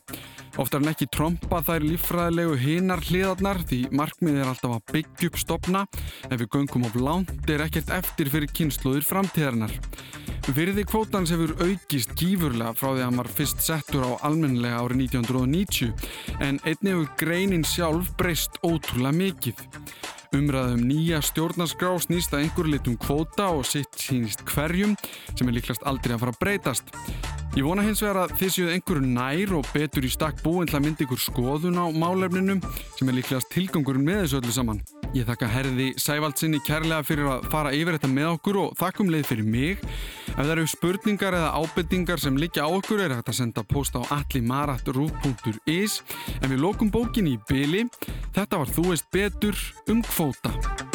[0.60, 5.38] Oftar en ekki tromba þær líffræðilegu hinar hliðarnar því markmið er alltaf að byggja upp
[5.40, 5.84] stopna.
[6.28, 9.72] Ef við göngum of langt er ekkert eftir fyrir kynsluður framtíðarnar.
[10.52, 15.04] Virði kvótans hefur aukist gífurlega frá því að hann var fyrst settur á almenlega árið
[15.06, 19.68] 1990 en einnig hefur greinin sjálf breyst ótrúlega mikið.
[20.36, 25.00] Umræðum nýja stjórnarskrá snýst að einhver litum kvóta og sitt sínist hverjum
[25.32, 27.39] sem er líklast aldrei að fara að breytast.
[27.60, 30.78] Ég vona hins vegar að þið séuð einhverju nær og betur í stakk búin til
[30.78, 32.54] að mynda ykkur skoðun á málefninu
[32.96, 34.80] sem er líklegast tilgangurinn með þessu öllu saman.
[35.12, 39.28] Ég þakka herði Sævaldsinni kærlega fyrir að fara yfir þetta með okkur og þakkum leið
[39.28, 39.84] fyrir mig.
[40.30, 43.98] Ef það eru spurningar eða ábyrtingar sem liggja á okkur er hægt að senda post
[44.00, 45.98] á allimarat.is
[46.40, 47.90] en við lókum bókin í byli.
[48.38, 49.60] Þetta var Þú veist betur
[49.92, 50.89] um kvóta.